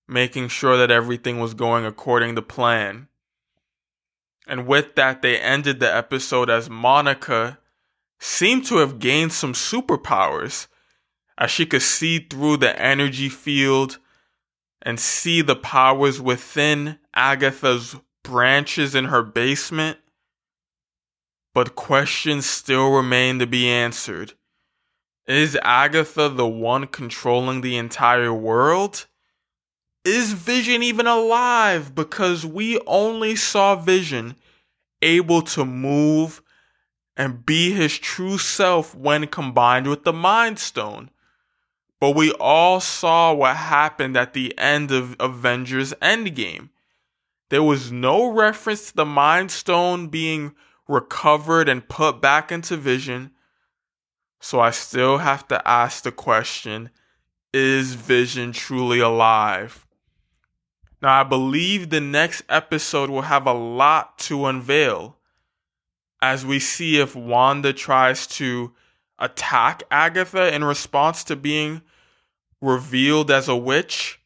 making 0.07 0.49
sure 0.49 0.77
that 0.77 0.91
everything 0.91 1.41
was 1.41 1.55
going 1.55 1.87
according 1.87 2.35
to 2.35 2.43
plan. 2.43 3.09
And 4.47 4.67
with 4.67 4.95
that, 4.95 5.23
they 5.23 5.39
ended 5.39 5.81
the 5.81 5.95
episode 5.95 6.51
as 6.51 6.69
Monica 6.69 7.59
seemed 8.21 8.67
to 8.67 8.77
have 8.77 8.99
gained 8.99 9.33
some 9.33 9.55
superpowers 9.55 10.67
as 11.39 11.51
she 11.51 11.65
could 11.65 11.83
see 11.83 12.19
through 12.19 12.59
the 12.59 12.81
energy 12.81 13.31
field 13.31 13.99
and 14.83 15.01
see 15.01 15.41
the 15.41 15.57
powers 15.57 16.21
within 16.21 16.99
Agatha's 17.15 17.97
branches 18.23 18.95
in 18.95 19.07
her 19.07 19.23
basement. 19.23 19.97
But 21.55 21.75
questions 21.75 22.45
still 22.45 22.91
remain 22.91 23.39
to 23.39 23.47
be 23.47 23.67
answered. 23.67 24.35
Is 25.29 25.59
Agatha 25.63 26.31
the 26.31 26.49
one 26.49 26.87
controlling 26.87 27.61
the 27.61 27.77
entire 27.77 28.33
world? 28.33 29.07
Is 30.03 30.33
Vision 30.33 30.83
even 30.83 31.07
alive? 31.07 31.95
Because 31.95 32.47
we 32.47 32.81
only 32.87 33.37
saw 33.37 33.77
Vision 33.77 34.37
able 35.03 35.43
to 35.43 35.67
move 35.67 36.41
and 37.15 37.45
be 37.45 37.73
his 37.73 37.99
true 37.99 38.39
self 38.39 38.95
when 38.95 39.27
combined 39.27 39.87
with 39.87 40.05
the 40.05 40.15
Mind 40.15 40.59
Stone. 40.59 41.11
But 42.01 42.15
we 42.17 42.33
all 42.41 42.81
saw 42.81 43.35
what 43.35 43.57
happened 43.57 44.17
at 44.17 44.33
the 44.33 44.57
end 44.57 44.91
of 44.91 45.15
Avengers 45.21 45.93
Endgame. 46.01 46.71
there 47.51 47.63
was 47.63 47.93
no 47.93 48.31
reference 48.31 48.89
to 48.89 48.97
the 48.97 49.05
Mind 49.05 49.51
Stone 49.51 50.09
being 50.09 50.55
recovered 50.87 51.69
and 51.69 51.89
put 51.89 52.21
back 52.23 52.51
into 52.51 52.77
Vision. 52.79 53.33
So 54.41 54.61
I 54.61 54.71
still 54.71 55.19
have 55.19 55.49
to 55.49 55.67
ask 55.67 56.03
the 56.03 56.13
question 56.13 56.91
is 57.53 57.95
Vision 57.95 58.53
truly 58.53 59.01
alive? 59.01 59.87
Now, 61.01 61.21
I 61.21 61.23
believe 61.23 61.91
the 61.91 62.01
next 62.01 62.43
episode 62.49 63.09
will 63.09 63.23
have 63.23 63.47
a 63.47 63.53
lot 63.53 64.19
to 64.19 64.47
unveil 64.47 65.17
as 66.21 66.45
we 66.45 66.59
see 66.59 66.99
if 66.99 67.15
Wanda 67.15 67.73
tries 67.73 68.27
to 68.27 68.73
attack 69.19 69.83
Agatha 69.91 70.53
in 70.53 70.65
response 70.65 71.25
to 71.25 71.37
being 71.37 71.83
revealed 72.61 73.31
as 73.31 73.49
a 73.49 73.57
witch. 73.57 74.21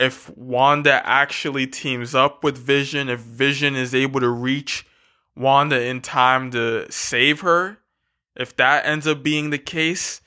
If 0.00 0.34
Wanda 0.36 1.06
actually 1.06 1.66
teams 1.66 2.14
up 2.14 2.42
with 2.42 2.58
Vision, 2.58 3.08
if 3.08 3.20
Vision 3.20 3.76
is 3.76 3.94
able 3.94 4.20
to 4.20 4.28
reach 4.28 4.86
Wanda 5.36 5.80
in 5.84 6.00
time 6.00 6.50
to 6.52 6.90
save 6.90 7.40
her, 7.40 7.78
if 8.36 8.56
that 8.56 8.86
ends 8.86 9.06
up 9.06 9.22
being 9.22 9.50
the 9.50 9.58
case, 9.58 10.20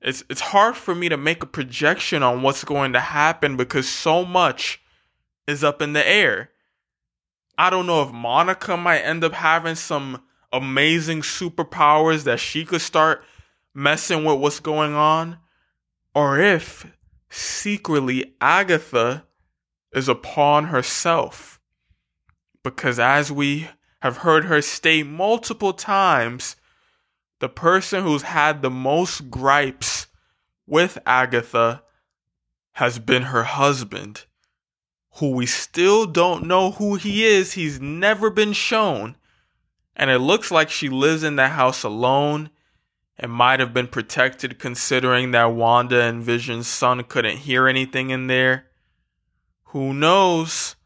it's 0.00 0.24
it's 0.28 0.40
hard 0.40 0.76
for 0.76 0.94
me 0.94 1.08
to 1.08 1.16
make 1.16 1.42
a 1.42 1.46
projection 1.46 2.22
on 2.22 2.42
what's 2.42 2.64
going 2.64 2.92
to 2.92 3.00
happen 3.00 3.56
because 3.56 3.88
so 3.88 4.24
much 4.24 4.80
is 5.46 5.62
up 5.62 5.80
in 5.80 5.92
the 5.92 6.06
air. 6.06 6.50
I 7.56 7.70
don't 7.70 7.86
know 7.86 8.02
if 8.02 8.12
Monica 8.12 8.76
might 8.76 9.00
end 9.00 9.22
up 9.22 9.34
having 9.34 9.74
some 9.74 10.22
amazing 10.52 11.20
superpowers 11.20 12.24
that 12.24 12.40
she 12.40 12.64
could 12.64 12.80
start 12.80 13.24
messing 13.74 14.24
with 14.24 14.38
what's 14.38 14.60
going 14.60 14.94
on, 14.94 15.38
or 16.14 16.38
if 16.38 16.86
secretly 17.30 18.34
Agatha 18.40 19.24
is 19.92 20.08
a 20.08 20.14
pawn 20.14 20.66
herself. 20.66 21.60
Because 22.62 22.98
as 22.98 23.30
we 23.30 23.68
have 24.00 24.18
heard 24.18 24.44
her 24.44 24.60
state 24.62 25.06
multiple 25.06 25.72
times, 25.72 26.56
the 27.42 27.48
person 27.48 28.04
who's 28.04 28.22
had 28.22 28.62
the 28.62 28.70
most 28.70 29.28
gripes 29.28 30.06
with 30.64 30.96
Agatha 31.04 31.82
has 32.74 33.00
been 33.00 33.22
her 33.24 33.42
husband 33.42 34.26
who 35.16 35.32
we 35.32 35.44
still 35.44 36.06
don't 36.06 36.46
know 36.46 36.70
who 36.70 36.94
he 36.94 37.24
is. 37.24 37.54
He's 37.54 37.80
never 37.80 38.30
been 38.30 38.52
shown. 38.52 39.16
And 39.96 40.08
it 40.08 40.20
looks 40.20 40.52
like 40.52 40.70
she 40.70 40.88
lives 40.88 41.24
in 41.24 41.34
that 41.34 41.50
house 41.50 41.82
alone 41.82 42.50
and 43.18 43.32
might 43.32 43.58
have 43.58 43.74
been 43.74 43.88
protected 43.88 44.60
considering 44.60 45.32
that 45.32 45.46
Wanda 45.46 46.00
and 46.00 46.22
Vision's 46.22 46.68
son 46.68 47.02
couldn't 47.02 47.38
hear 47.38 47.66
anything 47.66 48.10
in 48.10 48.28
there. 48.28 48.66
Who 49.64 49.92
knows? 49.92 50.76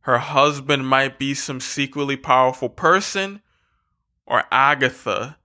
Her 0.00 0.18
husband 0.18 0.88
might 0.88 1.16
be 1.16 1.32
some 1.32 1.60
secretly 1.60 2.16
powerful 2.16 2.70
person, 2.70 3.40
or 4.26 4.42
Agatha, 4.50 5.36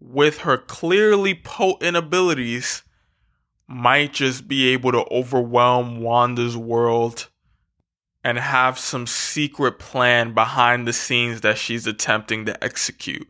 with 0.00 0.38
her 0.38 0.58
clearly 0.58 1.34
potent 1.34 1.96
abilities, 1.96 2.82
might 3.68 4.12
just 4.12 4.46
be 4.46 4.68
able 4.68 4.92
to 4.92 5.04
overwhelm 5.10 6.00
Wanda's 6.00 6.56
world 6.56 7.28
and 8.22 8.38
have 8.38 8.78
some 8.78 9.06
secret 9.06 9.78
plan 9.78 10.34
behind 10.34 10.86
the 10.86 10.92
scenes 10.92 11.40
that 11.40 11.58
she's 11.58 11.86
attempting 11.86 12.44
to 12.46 12.64
execute. 12.64 13.28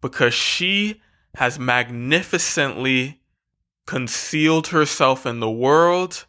Because 0.00 0.34
she 0.34 1.00
has 1.36 1.58
magnificently 1.58 3.20
concealed 3.86 4.68
herself 4.68 5.24
in 5.26 5.40
the 5.40 5.50
world 5.50 6.26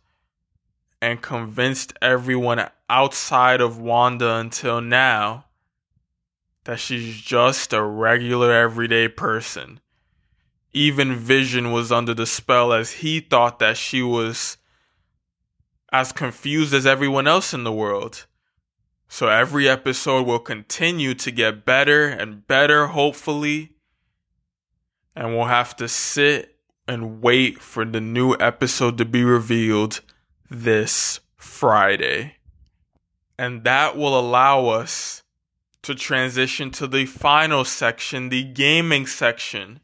and 1.02 1.22
convinced 1.22 1.94
everyone 2.02 2.70
outside 2.90 3.60
of 3.60 3.80
Wanda 3.80 4.36
until 4.36 4.80
now 4.80 5.46
that 6.66 6.80
she's 6.80 7.20
just 7.20 7.74
a 7.74 7.84
regular 7.84 8.52
everyday 8.52 9.08
person. 9.08 9.80
Even 10.72 11.16
Vision 11.16 11.72
was 11.72 11.92
under 11.92 12.14
the 12.14 12.26
spell 12.26 12.74
as 12.74 12.94
he 12.94 13.20
thought 13.20 13.60
that 13.60 13.78
she 13.78 14.02
was 14.02 14.58
as 15.92 16.12
confused 16.12 16.74
as 16.74 16.86
everyone 16.86 17.28
else 17.28 17.54
in 17.54 17.64
the 17.64 17.72
world. 17.72 18.26
So 19.08 19.28
every 19.28 19.70
episode 19.70 20.26
will 20.26 20.40
continue 20.40 21.14
to 21.14 21.30
get 21.30 21.66
better 21.66 22.08
and 22.08 22.48
better, 22.48 22.88
hopefully. 22.88 23.76
And 25.16 25.36
we'll 25.36 25.46
have 25.46 25.76
to 25.76 25.88
sit 25.88 26.56
and 26.88 27.22
wait 27.22 27.60
for 27.60 27.86
the 27.86 28.02
new 28.02 28.36
episode 28.40 28.98
to 28.98 29.06
be 29.06 29.24
revealed 29.24 30.02
this 30.50 31.20
Friday. 31.36 32.38
And 33.38 33.64
that 33.64 33.96
will 33.96 34.20
allow 34.20 34.66
us 34.68 35.23
to 35.84 35.96
transition 35.96 36.72
to 36.72 36.88
the 36.88 37.06
final 37.06 37.64
section, 37.64 38.30
the 38.30 38.44
gaming 38.44 39.06
section, 39.06 39.80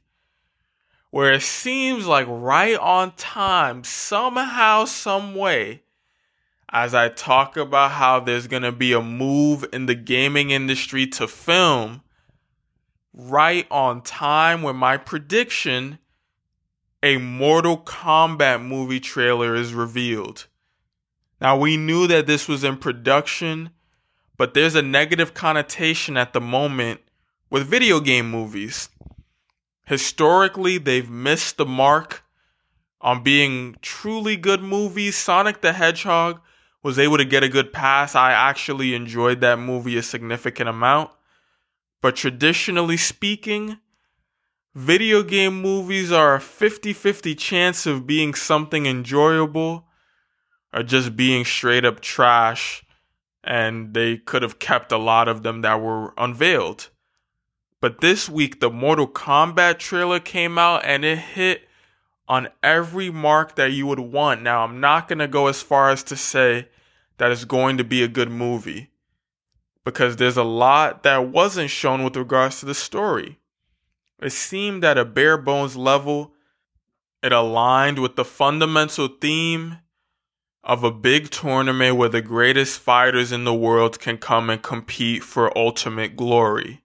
where 1.11 1.31
it 1.31 1.41
seems 1.41 2.07
like 2.07 2.27
right 2.27 2.77
on 2.77 3.13
time, 3.15 3.83
somehow, 3.83 4.85
some 4.85 5.35
way, 5.35 5.83
as 6.69 6.93
I 6.93 7.09
talk 7.09 7.57
about 7.57 7.91
how 7.91 8.19
there's 8.19 8.47
going 8.47 8.63
to 8.63 8.71
be 8.71 8.93
a 8.93 9.01
move 9.01 9.65
in 9.73 9.85
the 9.85 9.95
gaming 9.95 10.51
industry 10.51 11.07
to 11.07 11.27
film 11.27 12.01
right 13.13 13.67
on 13.69 14.01
time 14.01 14.61
with 14.61 14.75
my 14.75 14.97
prediction 14.97 15.99
a 17.01 17.17
Mortal 17.17 17.77
Kombat 17.77 18.61
movie 18.61 18.99
trailer 18.99 19.55
is 19.55 19.73
revealed. 19.73 20.47
Now, 21.39 21.57
we 21.57 21.77
knew 21.77 22.07
that 22.07 22.27
this 22.27 22.47
was 22.47 22.63
in 22.63 22.77
production, 22.77 23.69
but 24.39 24.53
there's 24.53 24.73
a 24.73 24.81
negative 24.81 25.33
connotation 25.33 26.15
at 26.15 26.31
the 26.31 26.39
moment 26.39 27.01
with 27.49 27.67
video 27.67 27.99
game 27.99 28.31
movies. 28.31 28.87
Historically, 29.85 30.77
they've 30.77 31.09
missed 31.09 31.57
the 31.57 31.65
mark 31.65 32.23
on 33.01 33.21
being 33.21 33.75
truly 33.81 34.37
good 34.37 34.61
movies. 34.61 35.17
Sonic 35.17 35.59
the 35.59 35.73
Hedgehog 35.73 36.39
was 36.81 36.97
able 36.97 37.17
to 37.17 37.25
get 37.25 37.43
a 37.43 37.49
good 37.49 37.73
pass. 37.73 38.15
I 38.15 38.31
actually 38.31 38.95
enjoyed 38.95 39.41
that 39.41 39.59
movie 39.59 39.97
a 39.97 40.01
significant 40.01 40.69
amount. 40.69 41.11
But 42.01 42.15
traditionally 42.15 42.95
speaking, 42.95 43.79
video 44.73 45.21
game 45.21 45.61
movies 45.61 46.13
are 46.13 46.35
a 46.35 46.39
50 46.39 46.93
50 46.93 47.35
chance 47.35 47.85
of 47.85 48.07
being 48.07 48.33
something 48.33 48.85
enjoyable 48.85 49.87
or 50.71 50.83
just 50.83 51.17
being 51.17 51.43
straight 51.43 51.83
up 51.83 51.99
trash. 51.99 52.85
And 53.43 53.93
they 53.93 54.17
could 54.17 54.41
have 54.41 54.59
kept 54.59 54.91
a 54.91 54.97
lot 54.97 55.27
of 55.27 55.43
them 55.43 55.61
that 55.61 55.81
were 55.81 56.13
unveiled. 56.17 56.89
But 57.81 58.01
this 58.01 58.27
week, 58.27 58.59
the 58.59 58.69
Mortal 58.69 59.07
Kombat 59.07 59.79
trailer 59.79 60.19
came 60.19 60.57
out 60.57 60.83
and 60.83 61.05
it 61.05 61.17
hit 61.17 61.67
on 62.27 62.49
every 62.61 63.09
mark 63.09 63.55
that 63.55 63.71
you 63.71 63.87
would 63.87 63.99
want. 63.99 64.41
Now, 64.41 64.63
I'm 64.63 64.79
not 64.79 65.07
going 65.07 65.19
to 65.19 65.27
go 65.27 65.47
as 65.47 65.61
far 65.61 65.89
as 65.89 66.03
to 66.03 66.15
say 66.15 66.67
that 67.17 67.31
it's 67.31 67.45
going 67.45 67.77
to 67.77 67.83
be 67.83 68.03
a 68.03 68.07
good 68.07 68.29
movie 68.29 68.91
because 69.83 70.17
there's 70.17 70.37
a 70.37 70.43
lot 70.43 71.03
that 71.03 71.29
wasn't 71.29 71.69
shown 71.69 72.03
with 72.03 72.15
regards 72.15 72.59
to 72.59 72.65
the 72.65 72.75
story. 72.75 73.39
It 74.21 74.31
seemed 74.31 74.83
at 74.83 74.97
a 74.97 75.05
bare 75.05 75.37
bones 75.37 75.75
level, 75.75 76.33
it 77.23 77.31
aligned 77.31 77.99
with 77.99 78.15
the 78.15 78.25
fundamental 78.25 79.07
theme 79.07 79.77
of 80.69 80.83
a 80.83 80.91
big 80.91 81.29
tournament 81.29 81.97
where 81.97 82.09
the 82.09 82.21
greatest 82.21 82.79
fighters 82.79 83.31
in 83.31 83.43
the 83.43 83.53
world 83.53 83.99
can 83.99 84.17
come 84.17 84.49
and 84.49 84.61
compete 84.61 85.23
for 85.23 85.57
ultimate 85.57 86.15
glory 86.15 86.81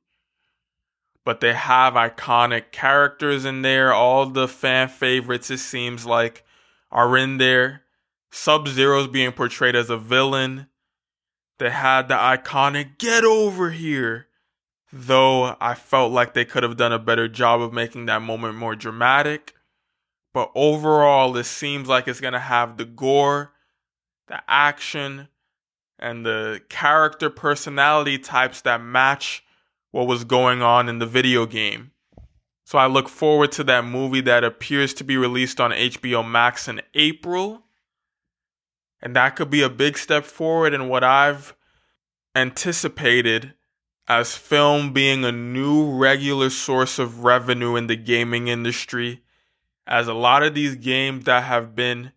but 1.25 1.41
they 1.41 1.55
have 1.55 1.95
iconic 1.95 2.71
characters 2.71 3.45
in 3.45 3.63
there. 3.63 3.93
All 3.93 4.27
the 4.27 4.47
fan 4.47 4.89
favorites, 4.89 5.51
it 5.51 5.59
seems 5.59 6.05
like, 6.05 6.45
are 6.91 7.17
in 7.17 7.39
there. 7.39 7.83
Sub 8.31 8.69
Zero's 8.69 9.09
being 9.09 9.33
portrayed 9.33 9.75
as 9.75 9.91
a 9.91 9.97
villain. 9.97 10.69
They 11.59 11.71
had 11.71 12.09
the 12.09 12.15
iconic 12.15 12.99
get 12.99 13.25
over 13.25 13.71
here. 13.71 14.27
Though 14.93 15.57
I 15.61 15.75
felt 15.75 16.13
like 16.13 16.35
they 16.35 16.45
could 16.45 16.63
have 16.63 16.77
done 16.77 16.93
a 16.93 16.99
better 16.99 17.27
job 17.27 17.61
of 17.61 17.73
making 17.73 18.07
that 18.07 18.23
moment 18.23 18.55
more 18.55 18.77
dramatic. 18.77 19.55
But 20.33 20.53
overall, 20.55 21.37
it 21.37 21.45
seems 21.45 21.89
like 21.89 22.07
it's 22.07 22.21
going 22.21 22.33
to 22.33 22.39
have 22.39 22.77
the 22.77 22.85
gore, 22.85 23.54
the 24.29 24.43
action, 24.49 25.29
and 25.99 26.25
the 26.27 26.61
character 26.69 27.31
personality 27.31 28.19
types 28.19 28.61
that 28.63 28.83
match 28.83 29.45
what 29.91 30.07
was 30.07 30.25
going 30.25 30.61
on 30.61 30.89
in 30.89 30.99
the 30.99 31.07
video 31.07 31.47
game. 31.47 31.93
So 32.65 32.79
I 32.79 32.87
look 32.87 33.09
forward 33.09 33.53
to 33.53 33.65
that 33.65 33.85
movie 33.85 34.23
that 34.23 34.43
appears 34.43 34.95
to 34.95 35.05
be 35.05 35.17
released 35.17 35.61
on 35.61 35.71
HBO 35.71 36.29
Max 36.29 36.67
in 36.67 36.81
April. 36.95 37.63
And 39.01 39.15
that 39.15 39.37
could 39.37 39.51
be 39.51 39.63
a 39.63 39.69
big 39.69 39.99
step 39.99 40.25
forward 40.25 40.73
in 40.73 40.89
what 40.89 41.05
I've 41.05 41.55
anticipated 42.35 43.55
as 44.09 44.37
film 44.37 44.93
being 44.93 45.25
a 45.25 45.33
new 45.33 45.97
regular 45.97 46.51
source 46.51 46.99
of 46.99 47.23
revenue 47.23 47.77
in 47.77 47.87
the 47.87 47.97
gaming 47.97 48.49
industry. 48.49 49.23
As 49.87 50.09
a 50.09 50.15
lot 50.15 50.43
of 50.43 50.55
these 50.55 50.75
games 50.75 51.25
that 51.25 51.45
have 51.45 51.77
been 51.77 52.13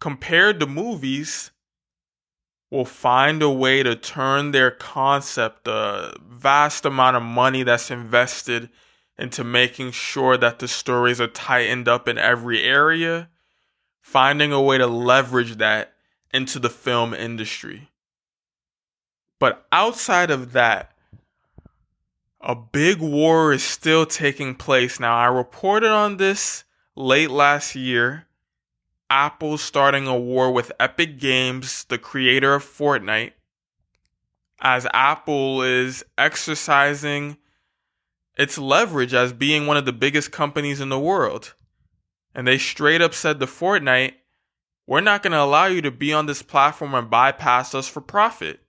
compared 0.00 0.60
to 0.60 0.66
movies 0.66 1.50
will 2.70 2.84
find 2.84 3.42
a 3.42 3.50
way 3.50 3.82
to 3.82 3.94
turn 3.94 4.50
their 4.50 4.70
concept, 4.70 5.64
the 5.64 6.14
vast 6.28 6.84
amount 6.84 7.16
of 7.16 7.22
money 7.22 7.62
that's 7.62 7.90
invested 7.90 8.68
into 9.18 9.44
making 9.44 9.90
sure 9.92 10.36
that 10.36 10.58
the 10.58 10.68
stories 10.68 11.20
are 11.20 11.28
tightened 11.28 11.88
up 11.88 12.08
in 12.08 12.18
every 12.18 12.62
area, 12.62 13.28
finding 14.00 14.52
a 14.52 14.60
way 14.60 14.78
to 14.78 14.86
leverage 14.86 15.56
that 15.56 15.94
into 16.34 16.58
the 16.58 16.68
film 16.68 17.14
industry. 17.14 17.88
But 19.38 19.66
outside 19.70 20.30
of 20.30 20.52
that, 20.52 20.92
a 22.40 22.54
big 22.54 23.00
war 23.00 23.52
is 23.52 23.62
still 23.62 24.06
taking 24.06 24.54
place. 24.54 25.00
Now, 25.00 25.16
I 25.16 25.26
reported 25.26 25.90
on 25.90 26.16
this 26.16 26.64
late 26.94 27.30
last 27.30 27.74
year. 27.74 28.25
Apple 29.08 29.58
starting 29.58 30.06
a 30.06 30.18
war 30.18 30.50
with 30.50 30.72
Epic 30.80 31.18
Games, 31.18 31.84
the 31.84 31.98
creator 31.98 32.54
of 32.54 32.64
Fortnite, 32.64 33.32
as 34.60 34.86
Apple 34.92 35.62
is 35.62 36.04
exercising 36.18 37.36
its 38.36 38.58
leverage 38.58 39.14
as 39.14 39.32
being 39.32 39.66
one 39.66 39.76
of 39.76 39.84
the 39.84 39.92
biggest 39.92 40.32
companies 40.32 40.80
in 40.80 40.88
the 40.88 40.98
world. 40.98 41.54
And 42.34 42.46
they 42.46 42.58
straight 42.58 43.00
up 43.00 43.14
said 43.14 43.40
to 43.40 43.46
Fortnite, 43.46 44.14
we're 44.86 45.00
not 45.00 45.22
going 45.22 45.32
to 45.32 45.42
allow 45.42 45.66
you 45.66 45.82
to 45.82 45.90
be 45.90 46.12
on 46.12 46.26
this 46.26 46.42
platform 46.42 46.94
and 46.94 47.10
bypass 47.10 47.74
us 47.74 47.88
for 47.88 48.00
profit. 48.00 48.60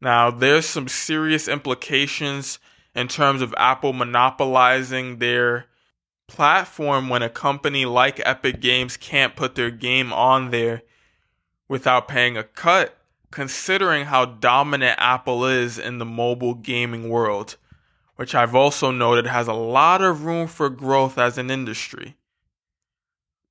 Now, 0.00 0.30
there's 0.30 0.66
some 0.66 0.88
serious 0.88 1.48
implications 1.48 2.58
in 2.94 3.08
terms 3.08 3.42
of 3.42 3.54
Apple 3.56 3.92
monopolizing 3.92 5.18
their 5.18 5.66
platform 6.28 7.08
when 7.08 7.22
a 7.22 7.28
company 7.28 7.84
like 7.84 8.20
Epic 8.24 8.60
Games 8.60 8.96
can't 8.96 9.34
put 9.34 9.56
their 9.56 9.70
game 9.70 10.12
on 10.12 10.50
there 10.50 10.82
without 11.66 12.06
paying 12.06 12.36
a 12.36 12.44
cut, 12.44 12.96
considering 13.30 14.04
how 14.04 14.24
dominant 14.24 14.96
Apple 14.98 15.44
is 15.44 15.78
in 15.78 15.98
the 15.98 16.04
mobile 16.04 16.54
gaming 16.54 17.08
world, 17.08 17.56
which 18.16 18.34
I've 18.34 18.54
also 18.54 18.90
noted 18.90 19.26
has 19.26 19.48
a 19.48 19.52
lot 19.52 20.00
of 20.00 20.24
room 20.24 20.46
for 20.46 20.70
growth 20.70 21.18
as 21.18 21.38
an 21.38 21.50
industry. 21.50 22.14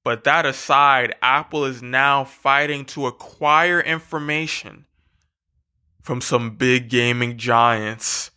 But 0.03 0.23
that 0.23 0.45
aside, 0.45 1.15
Apple 1.21 1.65
is 1.65 1.81
now 1.81 2.23
fighting 2.23 2.85
to 2.85 3.07
acquire 3.07 3.81
information 3.81 4.85
from 6.01 6.21
some 6.21 6.55
big 6.55 6.89
gaming 6.89 7.37
giants. 7.37 8.31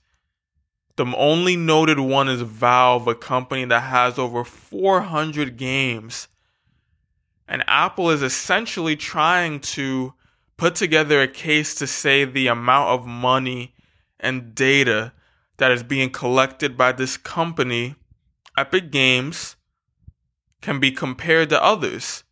The 0.97 1.07
only 1.17 1.57
noted 1.57 1.99
one 1.99 2.29
is 2.29 2.43
Valve, 2.43 3.07
a 3.07 3.15
company 3.15 3.65
that 3.65 3.81
has 3.81 4.19
over 4.19 4.45
400 4.45 5.57
games. 5.57 6.29
And 7.49 7.65
Apple 7.67 8.11
is 8.11 8.23
essentially 8.23 8.97
trying 8.97 9.61
to 9.61 10.15
put 10.57 10.75
together 10.75 11.23
a 11.23 11.29
case 11.29 11.75
to 11.77 11.87
say 11.87 12.25
the 12.25 12.49
amount 12.49 12.91
of 12.91 13.07
money 13.07 13.75
and 14.19 14.55
data 14.55 15.13
that 15.57 15.71
is 15.71 15.83
being 15.83 16.11
collected 16.11 16.77
by 16.77 16.93
this 16.93 17.17
company, 17.17 17.95
Epic 18.57 18.91
Games, 18.91 19.57
can 20.61 20.79
be 20.79 20.91
compared 20.91 21.49
to 21.49 21.63
others. 21.63 22.25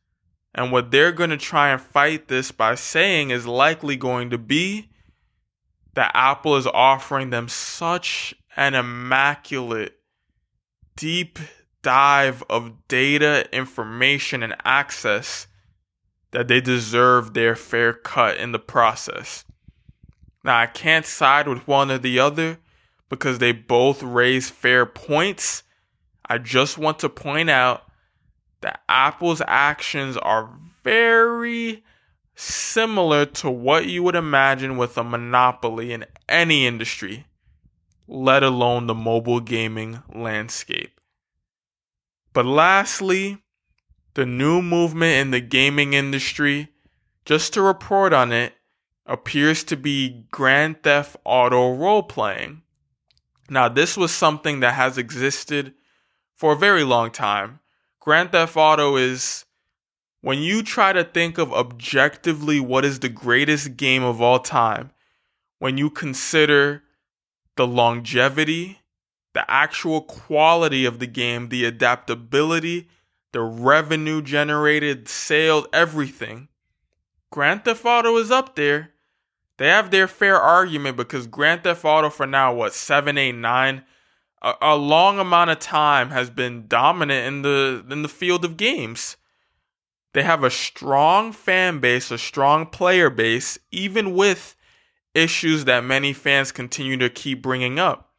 And 0.55 0.73
what 0.73 0.90
they're 0.90 1.12
going 1.12 1.31
to 1.31 1.37
try 1.37 1.71
and 1.71 1.81
fight 1.81 2.29
this 2.29 2.53
by 2.53 2.75
saying 2.75 3.31
is 3.31 3.47
likely 3.47 3.97
going 3.97 4.31
to 4.31 4.38
be 4.38 4.90
that 5.94 6.11
Apple 6.14 6.57
is 6.57 6.66
offering 6.66 7.31
them 7.31 7.49
such 7.49 8.35
an 8.59 8.75
immaculate, 8.75 10.01
deep 10.97 11.38
dive 11.81 12.42
of 12.51 12.88
data, 12.88 13.49
information, 13.53 14.42
and 14.42 14.57
access 14.64 15.47
that 16.33 16.49
they 16.49 16.61
deserve 16.61 17.33
their 17.33 17.55
fair 17.55 17.92
cut 17.92 18.37
in 18.37 18.51
the 18.51 18.59
process. 18.59 19.44
Now, 20.42 20.59
I 20.59 20.66
can't 20.66 21.07
side 21.07 21.47
with 21.47 21.68
one 21.68 21.90
or 21.92 21.99
the 21.99 22.18
other 22.18 22.59
because 23.09 23.38
they 23.38 23.53
both 23.53 24.03
raise 24.03 24.51
fair 24.51 24.85
points. 24.85 25.62
I 26.27 26.38
just 26.38 26.77
want 26.77 26.99
to 26.99 27.09
point 27.09 27.49
out 27.49 27.85
that 28.61 28.83
Apple's 28.88 29.40
actions 29.47 30.16
are 30.16 30.51
very 30.83 31.85
similar 32.35 33.25
to 33.25 33.51
what 33.51 33.87
you 33.87 34.03
would 34.03 34.16
imagine 34.16 34.77
with 34.77 34.99
a 34.99 35.05
monopoly 35.05 35.92
in 35.92 36.07
any 36.29 36.66
industry, 36.66 37.28
let 38.09 38.42
alone 38.42 38.87
the 38.87 38.94
mobile 38.94 39.40
gaming 39.40 40.03
landscape. 40.12 40.99
But 42.33 42.47
lastly, 42.47 43.42
the 44.14 44.25
new 44.25 44.62
movement 44.62 45.12
in 45.12 45.31
the 45.31 45.40
gaming 45.40 45.92
industry, 45.92 46.68
just 47.25 47.53
to 47.53 47.62
report 47.62 48.12
on 48.12 48.33
it, 48.33 48.55
appears 49.07 49.62
to 49.64 49.77
be 49.77 50.27
Grand 50.31 50.83
Theft 50.83 51.16
Auto 51.25 51.75
role 51.75 52.03
playing. 52.03 52.62
Now, 53.51 53.68
this 53.68 53.97
was 53.97 54.11
something 54.11 54.61
that 54.61 54.75
has 54.75 54.99
existed 54.99 55.75
for 56.35 56.53
a 56.53 56.59
very 56.59 56.85
long 56.85 57.11
time. 57.11 57.61
Grand 58.01 58.33
Theft 58.33 58.57
Auto 58.57 58.97
is 58.97 59.44
when 60.21 60.38
you 60.38 60.62
try 60.62 60.92
to 60.92 61.05
think 61.05 61.38
of 61.38 61.53
objectively 61.53 62.61
what 62.61 62.85
is 62.85 63.01
the 63.01 63.09
greatest 63.09 63.77
game 63.77 64.03
of 64.03 64.21
all 64.21 64.38
time, 64.38 64.90
when 65.59 65.79
you 65.79 65.90
consider 65.90 66.83
the 67.59 67.66
longevity, 67.66 68.79
the 69.35 69.49
actual 69.51 70.01
quality 70.01 70.87
of 70.87 71.01
the 71.01 71.07
game, 71.07 71.51
the 71.51 71.66
adaptability, 71.66 72.88
the 73.33 73.42
revenue 73.42 74.23
generated, 74.23 75.07
sales, 75.09 75.66
everything, 75.75 76.49
Grand 77.31 77.64
Theft 77.64 77.85
Auto 77.85 78.16
is 78.16 78.31
up 78.31 78.57
there. 78.57 78.92
They 79.59 79.68
have 79.68 79.90
their 79.90 80.09
fair 80.09 80.40
argument 80.40 80.97
because 80.97 81.27
Grand 81.27 81.64
Theft 81.64 81.85
Auto 81.85 82.09
for 82.09 82.27
now, 82.27 82.55
what, 82.55 82.73
7, 82.73 83.18
8, 83.18 83.33
9, 83.33 83.85
a, 84.40 84.55
a 84.62 84.77
long 84.77 85.18
amount 85.18 85.51
of 85.51 85.59
time 85.59 86.11
has 86.11 86.31
been 86.31 86.68
dominant 86.68 87.27
in 87.27 87.42
the 87.42 87.85
in 87.90 88.03
the 88.03 88.09
field 88.09 88.44
of 88.44 88.57
games. 88.57 89.16
They 90.14 90.23
have 90.23 90.42
a 90.42 90.51
strong 90.51 91.33
fan 91.33 91.81
base, 91.81 92.11
a 92.11 92.18
strong 92.18 92.66
player 92.66 93.11
base, 93.11 93.59
even 93.71 94.14
with 94.14 94.57
issues 95.19 95.65
that 95.65 95.85
many 95.85 96.13
fans 96.13 96.53
continue 96.53 96.97
to 96.99 97.11
keep 97.11 97.43
bringing 97.43 97.79
up. 97.79 98.13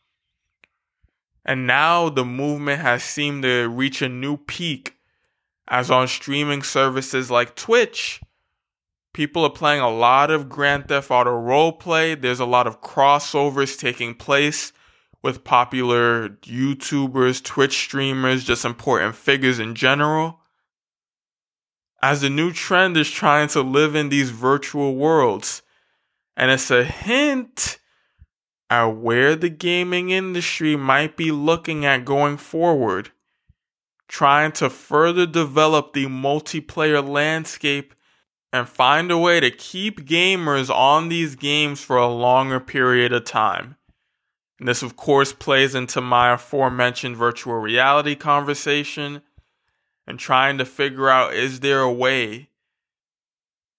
And 1.46 1.66
now 1.66 2.10
the 2.10 2.26
movement 2.26 2.82
has 2.82 3.04
seemed 3.04 3.44
to 3.44 3.68
reach 3.70 4.02
a 4.02 4.10
new 4.10 4.38
peak 4.38 4.96
as 5.68 5.90
on 5.90 6.08
streaming 6.08 6.64
services 6.64 7.32
like 7.32 7.56
Twitch, 7.56 8.22
people 9.14 9.44
are 9.44 9.50
playing 9.50 9.82
a 9.82 9.90
lot 9.90 10.32
of 10.32 10.50
Grand 10.50 10.88
Theft 10.88 11.12
Auto 11.12 11.32
roleplay. 11.32 12.20
There's 12.20 12.40
a 12.40 12.46
lot 12.46 12.68
of 12.68 12.82
crossovers 12.82 13.80
taking 13.80 14.16
place 14.16 14.74
with 15.22 15.44
popular 15.44 16.30
YouTubers, 16.30 17.44
Twitch 17.44 17.78
streamers, 17.78 18.44
just 18.44 18.66
important 18.66 19.16
figures 19.16 19.60
in 19.60 19.76
general 19.76 20.40
as 22.02 22.22
the 22.22 22.30
new 22.30 22.52
trend 22.52 22.98
is 22.98 23.12
trying 23.12 23.48
to 23.50 23.62
live 23.62 23.96
in 23.96 24.10
these 24.10 24.30
virtual 24.30 24.96
worlds. 24.96 25.62
And 26.39 26.52
it's 26.52 26.71
a 26.71 26.86
hint 26.86 27.80
at 28.69 28.86
where 28.86 29.36
the 29.36 29.49
gaming 29.49 30.12
industry 30.12 30.78
might 30.78 31.17
be 31.17 31.34
looking 31.34 31.86
at 31.86 32.06
going 32.06 32.38
forward, 32.38 33.10
trying 34.08 34.54
to 34.54 34.69
further 34.69 35.25
develop 35.25 35.91
the 35.91 36.06
multiplayer 36.06 37.06
landscape 37.06 37.93
and 38.54 38.69
find 38.69 39.12
a 39.12 39.17
way 39.17 39.41
to 39.41 39.52
keep 39.52 40.08
gamers 40.08 40.73
on 40.73 41.10
these 41.10 41.36
games 41.36 41.82
for 41.82 41.97
a 41.97 42.08
longer 42.08 42.62
period 42.62 43.12
of 43.12 43.25
time. 43.25 43.75
And 44.60 44.67
this, 44.69 44.82
of 44.82 44.95
course, 44.95 45.34
plays 45.34 45.75
into 45.75 45.99
my 45.99 46.32
aforementioned 46.32 47.17
virtual 47.17 47.56
reality 47.56 48.15
conversation 48.15 49.23
and 50.08 50.17
trying 50.17 50.58
to 50.58 50.65
figure 50.65 51.10
out 51.10 51.34
is 51.34 51.60
there 51.60 51.82
a 51.82 51.91
way 51.91 52.49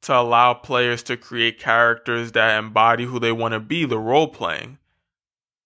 to 0.03 0.17
allow 0.17 0.55
players 0.55 1.03
to 1.05 1.17
create 1.17 1.59
characters 1.59 2.33
that 2.33 2.59
embody 2.59 3.05
who 3.05 3.19
they 3.19 3.33
want 3.33 3.53
to 3.53 3.61
be, 3.61 3.85
the 3.85 3.99
role 3.99 4.29
playing. 4.29 4.79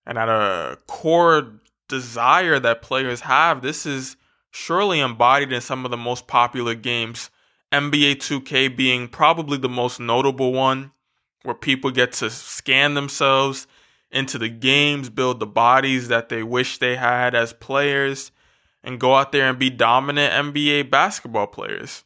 And 0.07 0.19
at 0.19 0.29
a 0.29 0.79
core 0.87 1.61
desire 1.89 2.59
that 2.59 2.83
players 2.83 3.21
have, 3.21 3.63
this 3.63 3.87
is 3.87 4.17
surely 4.51 5.01
embodied 5.01 5.53
in 5.53 5.61
some 5.61 5.85
of 5.85 5.91
the 5.91 5.97
most 5.97 6.27
popular 6.27 6.75
games. 6.75 7.31
NBA 7.73 8.17
2K 8.17 8.77
being 8.77 9.09
probably 9.09 9.59
the 9.59 9.69
most 9.69 9.99
notable 9.99 10.53
one, 10.53 10.93
where 11.43 11.55
people 11.55 11.91
get 11.91 12.13
to 12.13 12.31
scan 12.31 12.95
themselves 12.95 13.67
into 14.11 14.39
the 14.39 14.49
games, 14.49 15.11
build 15.11 15.41
the 15.41 15.47
bodies 15.47 16.09
that 16.09 16.29
they 16.29 16.43
wish 16.43 16.79
they 16.79 16.97
had 16.97 17.35
as 17.35 17.53
players, 17.53 18.31
and 18.83 19.01
go 19.01 19.17
out 19.17 19.33
there 19.33 19.49
and 19.49 19.59
be 19.59 19.71
dominant 19.71 20.33
NBA 20.33 20.91
basketball 20.91 21.49
players. 21.49 22.05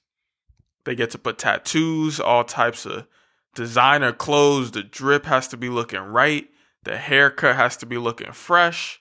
They 0.88 0.94
get 0.94 1.10
to 1.10 1.18
put 1.18 1.36
tattoos, 1.36 2.18
all 2.18 2.44
types 2.44 2.86
of 2.86 3.06
designer 3.54 4.10
clothes. 4.10 4.70
The 4.70 4.82
drip 4.82 5.26
has 5.26 5.46
to 5.48 5.58
be 5.58 5.68
looking 5.68 6.00
right. 6.00 6.48
The 6.84 6.96
haircut 6.96 7.56
has 7.56 7.76
to 7.76 7.86
be 7.86 7.98
looking 7.98 8.32
fresh. 8.32 8.98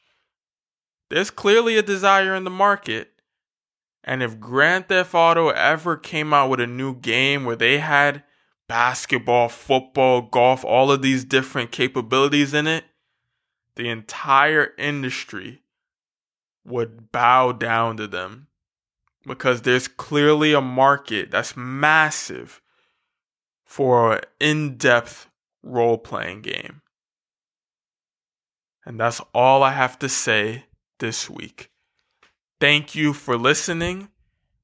There's 1.09 1.31
clearly 1.31 1.77
a 1.77 1.81
desire 1.81 2.35
in 2.35 2.43
the 2.43 2.49
market. 2.49 3.13
And 4.03 4.21
if 4.21 4.37
Grand 4.37 4.89
Theft 4.89 5.15
Auto 5.15 5.47
ever 5.47 5.95
came 5.95 6.33
out 6.33 6.49
with 6.49 6.59
a 6.59 6.67
new 6.67 6.93
game 6.93 7.45
where 7.45 7.55
they 7.55 7.77
had 7.77 8.25
basketball, 8.67 9.47
football, 9.47 10.23
golf, 10.23 10.65
all 10.65 10.91
of 10.91 11.01
these 11.01 11.23
different 11.23 11.71
capabilities 11.71 12.53
in 12.53 12.67
it, 12.67 12.83
the 13.77 13.87
entire 13.87 14.73
industry 14.77 15.61
would 16.65 17.13
bow 17.13 17.53
down 17.53 17.95
to 17.95 18.07
them 18.07 18.47
because 19.27 19.61
there's 19.61 19.87
clearly 19.87 20.53
a 20.53 20.61
market 20.61 21.29
that's 21.31 21.55
massive 21.55 22.61
for 23.63 24.13
an 24.13 24.21
in 24.39 24.77
depth 24.77 25.29
role 25.61 25.97
playing 25.97 26.41
game. 26.41 26.81
And 28.85 28.99
that's 28.99 29.21
all 29.33 29.63
I 29.63 29.71
have 29.71 29.99
to 29.99 30.07
say 30.07 30.65
this 30.99 31.29
week. 31.29 31.69
Thank 32.59 32.95
you 32.95 33.13
for 33.13 33.37
listening. 33.37 34.07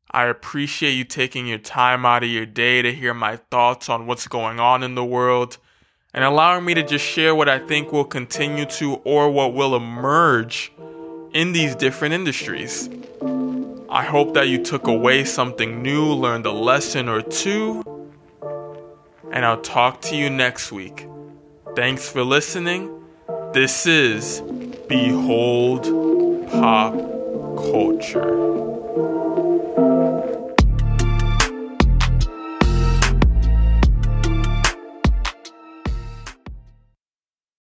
I 0.10 0.26
appreciate 0.26 0.92
you 0.92 1.04
taking 1.04 1.46
your 1.48 1.58
time 1.58 2.06
out 2.06 2.24
of 2.24 2.30
your 2.30 2.46
day 2.46 2.82
to 2.82 2.94
hear 2.94 3.14
my 3.14 3.36
thoughts 3.36 3.90
on 3.90 4.08
what's 4.08 4.28
going 4.28 4.60
on 4.60 4.82
in 4.82 4.96
the 4.96 5.04
world 5.04 5.58
and 6.14 6.24
allowing 6.24 6.64
me 6.64 6.74
to 6.76 6.84
just 6.84 7.04
share 7.04 7.36
what 7.36 7.50
I 7.50 7.60
think 7.60 7.92
will 7.92 8.06
continue 8.06 8.66
to 8.66 8.96
or 8.98 9.30
what 9.30 9.54
will 9.54 9.76
emerge 9.76 10.72
in 11.34 11.52
these 11.52 11.76
different 11.76 12.14
industries. 12.14 12.90
I 13.94 14.02
hope 14.02 14.34
that 14.34 14.48
you 14.48 14.58
took 14.64 14.88
away 14.88 15.24
something 15.24 15.84
new, 15.84 16.14
learned 16.16 16.48
a 16.48 16.52
lesson 16.52 17.08
or 17.08 17.22
two, 17.22 17.84
and 19.32 19.46
I'll 19.46 19.62
talk 19.62 20.02
to 20.10 20.16
you 20.16 20.32
next 20.32 20.72
week. 20.72 21.08
Thanks 21.76 22.10
for 22.10 22.24
listening. 22.24 22.90
This 23.54 23.86
is 23.86 24.42
Behold 24.88 25.84
Pop 26.50 26.96
Culture. 27.56 28.34